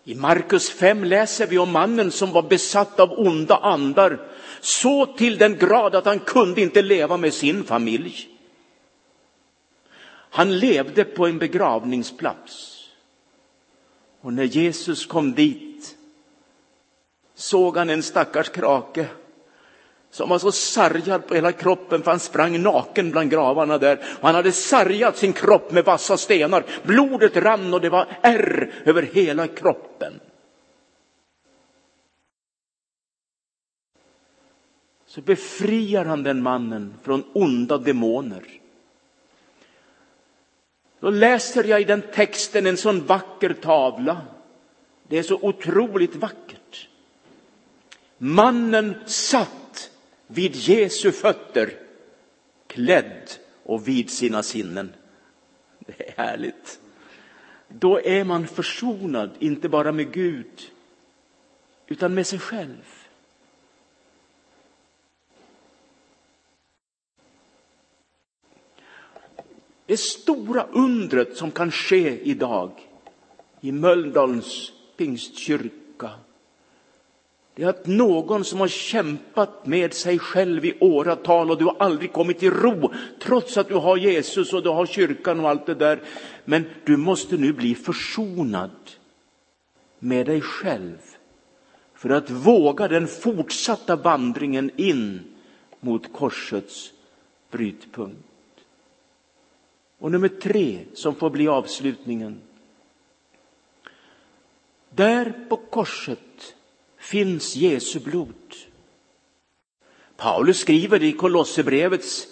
I 0.04 0.14
Markus 0.14 0.70
5 0.70 1.04
läser 1.04 1.46
vi 1.46 1.58
om 1.58 1.72
mannen 1.72 2.10
som 2.10 2.32
var 2.32 2.42
besatt 2.42 3.00
av 3.00 3.12
onda 3.12 3.56
andar 3.56 4.28
så 4.60 5.06
till 5.06 5.38
den 5.38 5.58
grad 5.58 5.94
att 5.94 6.04
han 6.04 6.18
kunde 6.18 6.60
inte 6.60 6.82
leva 6.82 7.16
med 7.16 7.34
sin 7.34 7.64
familj. 7.64 8.35
Han 10.36 10.58
levde 10.58 11.04
på 11.04 11.26
en 11.26 11.38
begravningsplats. 11.38 12.84
Och 14.20 14.32
när 14.32 14.44
Jesus 14.44 15.06
kom 15.06 15.34
dit 15.34 15.96
såg 17.34 17.76
han 17.76 17.90
en 17.90 18.02
stackars 18.02 18.48
krake 18.48 19.08
som 20.10 20.28
var 20.28 20.38
så 20.38 20.52
sargad 20.52 21.26
på 21.26 21.34
hela 21.34 21.52
kroppen 21.52 22.02
för 22.02 22.10
han 22.10 22.20
sprang 22.20 22.62
naken 22.62 23.10
bland 23.10 23.30
gravarna 23.30 23.78
där. 23.78 23.96
Och 24.20 24.26
han 24.26 24.34
hade 24.34 24.52
sargat 24.52 25.16
sin 25.16 25.32
kropp 25.32 25.72
med 25.72 25.84
vassa 25.84 26.16
stenar. 26.16 26.64
Blodet 26.82 27.36
rann 27.36 27.74
och 27.74 27.80
det 27.80 27.88
var 27.88 28.08
ärr 28.22 28.72
över 28.84 29.02
hela 29.02 29.48
kroppen. 29.48 30.20
Så 35.06 35.20
befriar 35.20 36.04
han 36.04 36.22
den 36.22 36.42
mannen 36.42 36.94
från 37.02 37.24
onda 37.32 37.78
demoner. 37.78 38.65
Då 41.06 41.10
läser 41.10 41.64
jag 41.64 41.80
i 41.80 41.84
den 41.84 42.02
texten 42.02 42.66
en 42.66 42.76
sån 42.76 43.06
vacker 43.06 43.52
tavla. 43.52 44.22
Det 45.08 45.18
är 45.18 45.22
så 45.22 45.38
otroligt 45.42 46.16
vackert. 46.16 46.88
Mannen 48.18 48.94
satt 49.06 49.90
vid 50.26 50.56
Jesu 50.56 51.12
fötter, 51.12 51.72
klädd 52.66 53.30
och 53.62 53.88
vid 53.88 54.10
sina 54.10 54.42
sinnen. 54.42 54.92
Det 55.78 56.08
är 56.08 56.12
härligt. 56.16 56.80
Då 57.68 58.00
är 58.00 58.24
man 58.24 58.46
försonad, 58.46 59.30
inte 59.38 59.68
bara 59.68 59.92
med 59.92 60.12
Gud, 60.12 60.70
utan 61.86 62.14
med 62.14 62.26
sig 62.26 62.38
själv. 62.38 62.84
Det 69.86 69.96
stora 69.96 70.66
undret 70.72 71.36
som 71.36 71.50
kan 71.50 71.70
ske 71.70 72.20
idag 72.22 72.70
i 73.60 73.72
Mölndalens 73.72 74.72
pingstkyrka 74.96 76.10
det 77.56 77.62
är 77.62 77.68
att 77.68 77.86
någon 77.86 78.44
som 78.44 78.60
har 78.60 78.68
kämpat 78.68 79.66
med 79.66 79.94
sig 79.94 80.18
själv 80.18 80.64
i 80.64 80.78
åratal 80.80 81.50
och 81.50 81.58
du 81.58 81.64
har 81.64 81.76
aldrig 81.78 82.12
kommit 82.12 82.38
till 82.38 82.50
ro 82.50 82.92
trots 83.22 83.56
att 83.56 83.68
du 83.68 83.74
har 83.74 83.96
Jesus 83.96 84.52
och 84.52 84.62
du 84.62 84.68
har 84.68 84.86
kyrkan 84.86 85.40
och 85.40 85.48
allt 85.48 85.66
det 85.66 85.74
där. 85.74 86.02
Men 86.44 86.64
du 86.84 86.96
måste 86.96 87.36
nu 87.36 87.52
bli 87.52 87.74
försonad 87.74 88.70
med 89.98 90.26
dig 90.26 90.40
själv 90.40 90.98
för 91.94 92.10
att 92.10 92.30
våga 92.30 92.88
den 92.88 93.06
fortsatta 93.06 93.96
vandringen 93.96 94.70
in 94.76 95.20
mot 95.80 96.12
korsets 96.12 96.92
brytpunkt. 97.50 98.35
Och 99.98 100.12
nummer 100.12 100.28
tre 100.28 100.78
som 100.94 101.14
får 101.14 101.30
bli 101.30 101.48
avslutningen. 101.48 102.40
Där 104.90 105.46
på 105.48 105.56
korset 105.56 106.54
finns 106.98 107.56
Jesu 107.56 108.00
blod. 108.00 108.54
Paulus 110.16 110.58
skriver 110.58 111.02
i 111.02 111.12
Kolosserbrevets 111.12 112.26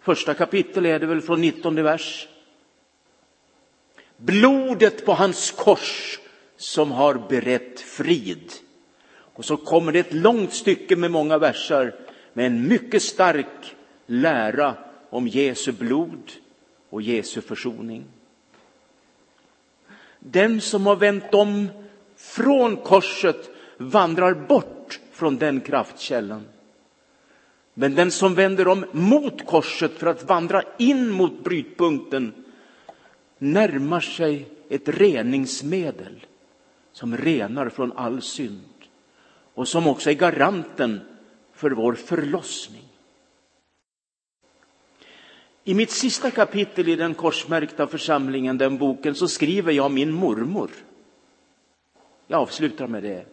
första 0.00 0.34
kapitel, 0.34 0.86
är 0.86 0.98
det 0.98 1.06
väl 1.06 1.20
från 1.20 1.40
19 1.40 1.74
vers. 1.74 2.28
Blodet 4.16 5.06
på 5.06 5.12
hans 5.12 5.50
kors 5.50 6.20
som 6.56 6.92
har 6.92 7.14
berett 7.28 7.80
frid. 7.80 8.52
Och 9.10 9.44
så 9.44 9.56
kommer 9.56 9.92
det 9.92 9.98
ett 9.98 10.12
långt 10.12 10.52
stycke 10.52 10.96
med 10.96 11.10
många 11.10 11.38
versar 11.38 11.94
med 12.32 12.46
en 12.46 12.68
mycket 12.68 13.02
stark 13.02 13.76
lära 14.06 14.74
om 15.10 15.28
Jesu 15.28 15.72
blod 15.72 16.32
och 16.94 17.02
Jesu 17.02 17.40
försoning. 17.40 18.04
Den 20.18 20.60
som 20.60 20.86
har 20.86 20.96
vänt 20.96 21.34
om 21.34 21.68
från 22.16 22.76
korset 22.76 23.50
vandrar 23.76 24.34
bort 24.34 25.00
från 25.12 25.36
den 25.36 25.60
kraftkällan. 25.60 26.42
Men 27.74 27.94
den 27.94 28.10
som 28.10 28.34
vänder 28.34 28.68
om 28.68 28.84
mot 28.92 29.46
korset 29.46 29.92
för 29.92 30.06
att 30.06 30.28
vandra 30.28 30.62
in 30.78 31.10
mot 31.10 31.44
brytpunkten 31.44 32.34
närmar 33.38 34.00
sig 34.00 34.48
ett 34.68 34.88
reningsmedel 34.88 36.26
som 36.92 37.16
renar 37.16 37.68
från 37.68 37.92
all 37.92 38.22
synd 38.22 38.60
och 39.54 39.68
som 39.68 39.86
också 39.86 40.10
är 40.10 40.14
garanten 40.14 41.00
för 41.52 41.70
vår 41.70 41.94
förlossning. 41.94 42.83
I 45.66 45.74
mitt 45.74 45.90
sista 45.90 46.30
kapitel 46.30 46.88
i 46.88 46.96
den 46.96 47.14
korsmärkta 47.14 47.86
församlingen, 47.86 48.58
den 48.58 48.78
boken, 48.78 49.14
så 49.14 49.28
skriver 49.28 49.72
jag 49.72 49.90
min 49.90 50.12
mormor. 50.12 50.70
Jag 52.26 52.40
avslutar 52.40 52.86
med 52.86 53.02
det. 53.02 53.24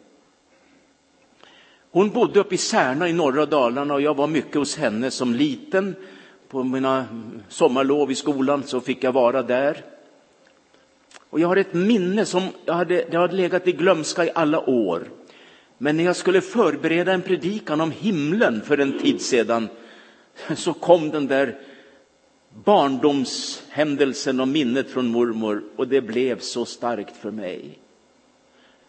Hon 1.91 2.09
bodde 2.09 2.39
uppe 2.39 2.55
i 2.55 2.57
Särna 2.57 3.09
i 3.09 3.13
norra 3.13 3.45
Dalarna 3.45 3.93
och 3.93 4.01
jag 4.01 4.15
var 4.17 4.27
mycket 4.27 4.55
hos 4.55 4.77
henne 4.77 5.11
som 5.11 5.33
liten. 5.33 5.95
På 6.47 6.63
mina 6.63 7.05
sommarlov 7.49 8.11
i 8.11 8.15
skolan 8.15 8.63
så 8.63 8.81
fick 8.81 9.03
jag 9.03 9.11
vara 9.11 9.43
där. 9.43 9.83
Och 11.29 11.39
jag 11.39 11.47
har 11.47 11.55
ett 11.55 11.73
minne 11.73 12.25
som 12.25 12.43
jag 12.65 12.73
hade, 12.73 13.05
det 13.11 13.17
hade 13.17 13.35
legat 13.35 13.67
i 13.67 13.71
glömska 13.71 14.25
i 14.25 14.31
alla 14.35 14.69
år. 14.69 15.07
Men 15.77 15.97
när 15.97 16.03
jag 16.03 16.15
skulle 16.15 16.41
förbereda 16.41 17.13
en 17.13 17.21
predikan 17.21 17.81
om 17.81 17.91
himlen 17.91 18.61
för 18.61 18.77
en 18.77 18.99
tid 18.99 19.21
sedan 19.21 19.69
så 20.55 20.73
kom 20.73 21.09
den 21.09 21.27
där 21.27 21.59
barndomshändelsen 22.53 24.39
och 24.39 24.47
minnet 24.47 24.89
från 24.89 25.07
mormor 25.07 25.63
och 25.75 25.87
det 25.87 26.01
blev 26.01 26.39
så 26.39 26.65
starkt 26.65 27.17
för 27.17 27.31
mig. 27.31 27.79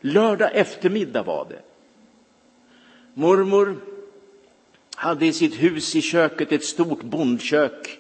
Lördag 0.00 0.50
eftermiddag 0.54 1.22
var 1.22 1.46
det. 1.50 1.62
Mormor 3.14 3.76
hade 4.94 5.26
i 5.26 5.32
sitt 5.32 5.54
hus 5.54 5.96
i 5.96 6.02
köket 6.02 6.52
ett 6.52 6.64
stort 6.64 7.02
bondkök. 7.02 7.98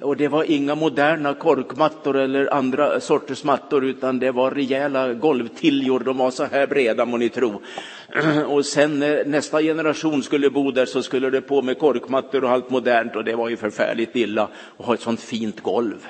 Och 0.00 0.16
det 0.16 0.28
var 0.28 0.44
inga 0.44 0.74
moderna 0.74 1.34
korkmattor 1.34 2.16
eller 2.16 2.54
andra 2.54 3.00
sorters 3.00 3.44
mattor 3.44 3.84
utan 3.84 4.18
det 4.18 4.30
var 4.30 4.50
rejäla 4.50 5.14
golvtiljor. 5.14 6.00
De 6.00 6.18
var 6.18 6.30
så 6.30 6.44
här 6.44 6.66
breda 6.66 7.04
må 7.04 7.16
ni 7.16 7.28
tro. 7.28 7.62
Och 8.46 8.66
sen 8.66 8.98
när 8.98 9.24
nästa 9.24 9.62
generation 9.62 10.22
skulle 10.22 10.50
bo 10.50 10.70
där 10.70 10.86
så 10.86 11.02
skulle 11.02 11.30
det 11.30 11.40
på 11.40 11.62
med 11.62 11.78
korkmattor 11.78 12.44
och 12.44 12.50
allt 12.50 12.70
modernt 12.70 13.16
och 13.16 13.24
det 13.24 13.36
var 13.36 13.48
ju 13.48 13.56
förfärligt 13.56 14.16
illa 14.16 14.48
att 14.78 14.86
ha 14.86 14.94
ett 14.94 15.00
sånt 15.00 15.20
fint 15.20 15.60
golv. 15.60 16.06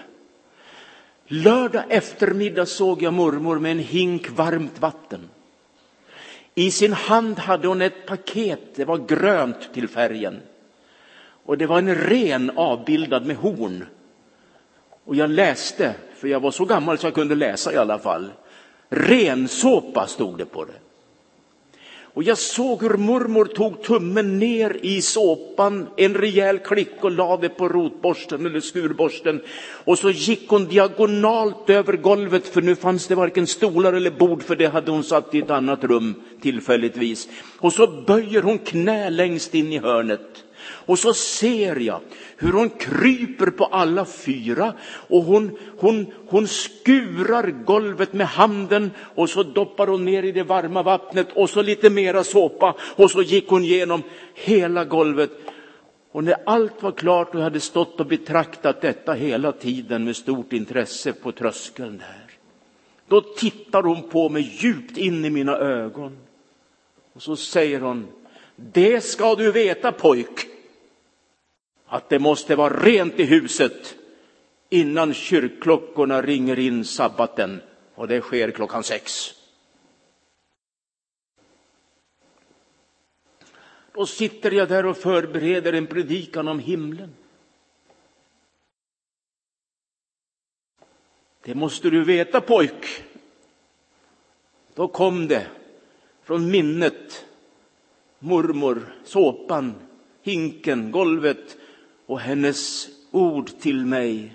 Lördag 1.26 1.82
eftermiddag 1.88 2.66
såg 2.66 3.02
jag 3.02 3.12
mormor 3.12 3.58
med 3.58 3.72
en 3.72 3.78
hink 3.78 4.30
varmt 4.30 4.80
vatten. 4.80 5.20
I 6.54 6.70
sin 6.70 6.92
hand 6.92 7.38
hade 7.38 7.68
hon 7.68 7.82
ett 7.82 8.06
paket, 8.06 8.74
det 8.74 8.84
var 8.84 8.98
grönt 8.98 9.74
till 9.74 9.88
färgen. 9.88 10.40
Och 11.50 11.58
det 11.58 11.66
var 11.66 11.78
en 11.78 11.94
ren 11.94 12.50
avbildad 12.56 13.26
med 13.26 13.36
horn. 13.36 13.84
Och 15.04 15.16
jag 15.16 15.30
läste, 15.30 15.94
för 16.16 16.28
jag 16.28 16.40
var 16.40 16.50
så 16.50 16.64
gammal 16.64 16.98
så 16.98 17.06
jag 17.06 17.14
kunde 17.14 17.34
läsa 17.34 17.72
i 17.72 17.76
alla 17.76 17.98
fall. 17.98 18.30
Rensåpa 18.88 20.06
stod 20.06 20.38
det 20.38 20.44
på 20.44 20.64
det. 20.64 20.72
Och 22.14 22.22
jag 22.22 22.38
såg 22.38 22.82
hur 22.82 22.96
mormor 22.96 23.44
tog 23.44 23.82
tummen 23.82 24.38
ner 24.38 24.76
i 24.82 25.02
såpan, 25.02 25.88
en 25.96 26.14
rejäl 26.14 26.58
klick 26.58 27.04
och 27.04 27.10
lade 27.10 27.48
på 27.48 27.68
rotborsten 27.68 28.46
eller 28.46 28.60
skurborsten. 28.60 29.42
Och 29.84 29.98
så 29.98 30.10
gick 30.10 30.48
hon 30.48 30.64
diagonalt 30.64 31.70
över 31.70 31.92
golvet 31.92 32.46
för 32.46 32.62
nu 32.62 32.76
fanns 32.76 33.06
det 33.06 33.14
varken 33.14 33.46
stolar 33.46 33.92
eller 33.92 34.10
bord 34.10 34.42
för 34.42 34.56
det 34.56 34.66
hade 34.66 34.90
hon 34.90 35.04
satt 35.04 35.34
i 35.34 35.38
ett 35.38 35.50
annat 35.50 35.84
rum 35.84 36.22
tillfälligtvis. 36.42 37.28
Och 37.58 37.72
så 37.72 37.86
böjer 37.86 38.42
hon 38.42 38.58
knä 38.58 39.10
längst 39.10 39.54
in 39.54 39.72
i 39.72 39.78
hörnet. 39.78 40.44
Och 40.70 40.98
så 40.98 41.14
ser 41.14 41.76
jag 41.76 42.00
hur 42.36 42.52
hon 42.52 42.70
kryper 42.70 43.46
på 43.46 43.64
alla 43.64 44.04
fyra 44.04 44.74
och 45.08 45.22
hon, 45.22 45.58
hon, 45.78 46.12
hon 46.26 46.48
skurar 46.48 47.50
golvet 47.64 48.12
med 48.12 48.26
handen 48.26 48.90
och 49.14 49.30
så 49.30 49.42
doppar 49.42 49.86
hon 49.86 50.04
ner 50.04 50.22
i 50.22 50.32
det 50.32 50.42
varma 50.42 50.82
vattnet 50.82 51.28
och 51.34 51.50
så 51.50 51.62
lite 51.62 51.90
mera 51.90 52.24
såpa 52.24 52.76
och 52.96 53.10
så 53.10 53.22
gick 53.22 53.48
hon 53.48 53.64
igenom 53.64 54.02
hela 54.34 54.84
golvet. 54.84 55.30
Och 56.12 56.24
när 56.24 56.36
allt 56.46 56.82
var 56.82 56.92
klart 56.92 57.28
och 57.28 57.40
jag 57.40 57.44
hade 57.44 57.60
stått 57.60 58.00
och 58.00 58.06
betraktat 58.06 58.80
detta 58.80 59.12
hela 59.12 59.52
tiden 59.52 60.04
med 60.04 60.16
stort 60.16 60.52
intresse 60.52 61.12
på 61.12 61.32
tröskeln 61.32 61.98
där. 61.98 62.30
Då 63.08 63.20
tittar 63.20 63.82
hon 63.82 64.02
på 64.02 64.28
mig 64.28 64.56
djupt 64.58 64.96
in 64.96 65.24
i 65.24 65.30
mina 65.30 65.56
ögon. 65.56 66.18
Och 67.12 67.22
så 67.22 67.36
säger 67.36 67.80
hon, 67.80 68.06
det 68.56 69.00
ska 69.00 69.34
du 69.34 69.52
veta 69.52 69.92
pojk 69.92 70.49
att 71.92 72.08
det 72.08 72.18
måste 72.18 72.56
vara 72.56 72.82
rent 72.82 73.18
i 73.18 73.24
huset 73.24 73.96
innan 74.68 75.14
kyrkklockorna 75.14 76.22
ringer 76.22 76.58
in 76.58 76.84
sabbaten 76.84 77.60
och 77.94 78.08
det 78.08 78.20
sker 78.20 78.50
klockan 78.50 78.82
sex. 78.82 79.34
Då 83.94 84.06
sitter 84.06 84.50
jag 84.50 84.68
där 84.68 84.86
och 84.86 84.96
förbereder 84.96 85.72
en 85.72 85.86
predikan 85.86 86.48
om 86.48 86.58
himlen. 86.58 87.14
Det 91.44 91.54
måste 91.54 91.90
du 91.90 92.04
veta 92.04 92.40
pojk. 92.40 93.04
Då 94.74 94.88
kom 94.88 95.28
det 95.28 95.46
från 96.22 96.50
minnet 96.50 97.26
mormor, 98.18 98.94
såpan, 99.04 99.74
hinken, 100.22 100.90
golvet 100.90 101.56
och 102.10 102.20
hennes 102.20 102.88
ord 103.10 103.46
till 103.60 103.86
mig. 103.86 104.32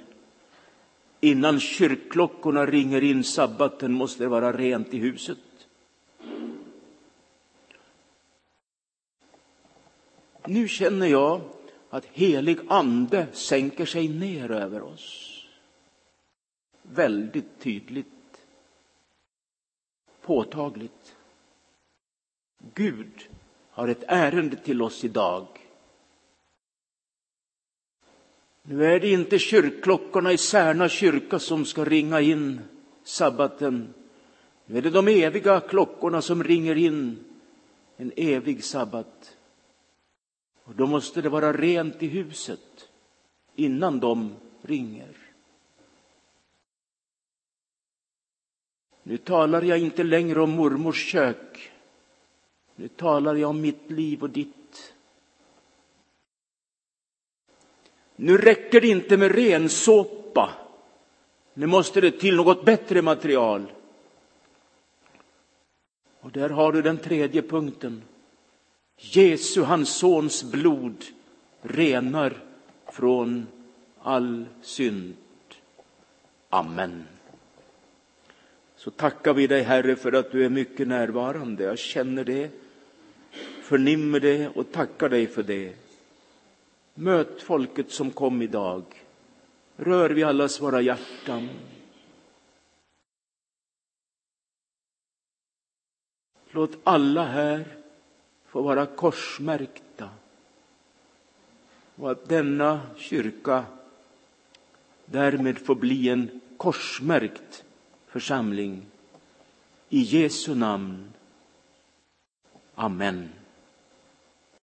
Innan 1.20 1.60
kyrkklockorna 1.60 2.66
ringer 2.66 3.04
in 3.04 3.24
sabbaten 3.24 3.94
måste 3.94 4.24
det 4.24 4.28
vara 4.28 4.54
rent 4.54 4.94
i 4.94 4.98
huset. 4.98 5.38
Nu 10.46 10.68
känner 10.68 11.08
jag 11.08 11.42
att 11.90 12.06
helig 12.06 12.60
ande 12.68 13.28
sänker 13.32 13.86
sig 13.86 14.08
ner 14.08 14.52
över 14.52 14.82
oss. 14.82 15.32
Väldigt 16.82 17.60
tydligt. 17.60 18.48
Påtagligt. 20.22 21.16
Gud 22.74 23.28
har 23.70 23.88
ett 23.88 24.04
ärende 24.08 24.56
till 24.56 24.82
oss 24.82 25.04
idag. 25.04 25.65
Nu 28.68 28.86
är 28.86 29.00
det 29.00 29.12
inte 29.12 29.40
kyrkklockorna 29.40 30.32
i 30.34 30.38
Särna 30.38 30.90
kyrka 30.90 31.40
som 31.40 31.66
ska 31.66 31.86
ringa 31.86 32.22
in 32.22 32.62
sabbaten. 33.04 33.94
Nu 34.66 34.78
är 34.78 34.82
det 34.82 34.90
de 34.90 35.08
eviga 35.08 35.60
klockorna 35.60 36.22
som 36.22 36.44
ringer 36.44 36.76
in 36.76 37.18
en 37.98 38.12
evig 38.16 38.64
sabbat. 38.64 39.38
Och 40.64 40.76
då 40.76 40.88
måste 40.88 41.22
det 41.22 41.30
vara 41.30 41.54
rent 41.54 42.04
i 42.04 42.08
huset 42.08 42.90
innan 43.56 44.00
de 44.00 44.36
ringer. 44.62 45.18
Nu 49.04 49.18
talar 49.18 49.62
jag 49.62 49.80
inte 49.80 50.04
längre 50.04 50.42
om 50.42 50.52
mormors 50.52 51.12
kök. 51.12 51.72
Nu 52.76 52.88
talar 52.88 53.36
jag 53.36 53.50
om 53.50 53.62
mitt 53.62 53.92
liv 53.92 54.24
och 54.24 54.30
ditt. 54.30 54.65
Nu 58.16 58.38
räcker 58.38 58.82
det 58.82 58.88
inte 58.88 59.18
med 59.18 59.36
rensåpa. 59.36 60.50
Nu 61.54 61.66
måste 61.66 62.02
det 62.02 62.12
till 62.12 62.36
något 62.36 62.66
bättre 62.66 63.02
material. 63.02 63.72
Och 66.20 66.32
där 66.32 66.50
har 66.50 66.72
du 66.72 66.82
den 66.82 66.98
tredje 66.98 67.42
punkten. 67.42 68.02
Jesu, 68.98 69.62
hans 69.62 69.90
sons 69.98 70.44
blod, 70.44 71.06
renar 71.62 72.34
från 72.92 73.48
all 74.02 74.46
synd. 74.62 75.14
Amen. 76.50 77.04
Så 78.76 78.92
tackar 78.92 79.34
vi 79.34 79.48
dig, 79.48 79.64
Herre, 79.64 79.96
för 79.96 80.12
att 80.12 80.32
du 80.32 80.46
är 80.46 80.50
mycket 80.50 80.88
närvarande. 80.88 81.64
Jag 81.64 81.80
känner 81.80 82.24
det, 82.24 82.50
förnimmer 83.64 84.20
det 84.20 84.48
och 84.48 84.72
tackar 84.72 85.10
dig 85.10 85.28
för 85.28 85.44
det. 85.44 85.74
Möt 86.98 87.42
folket 87.42 87.92
som 87.92 88.12
kom 88.12 88.42
idag. 88.42 88.84
Rör 89.76 90.10
vi 90.10 90.24
allas 90.24 90.62
våra 90.62 90.82
hjärtan. 90.82 91.50
Låt 96.52 96.78
alla 96.84 97.26
här 97.26 97.78
få 98.46 98.62
vara 98.62 98.86
korsmärkta 98.86 100.10
och 101.96 102.12
att 102.12 102.30
denna 102.30 102.82
kyrka 102.98 103.66
därmed 105.06 105.58
får 105.58 105.76
bli 105.76 106.10
en 106.10 106.42
korsmärkt 106.58 107.64
församling. 108.08 108.86
I 109.90 110.00
Jesu 110.00 110.56
namn. 110.56 111.14
Amen. 112.76 113.45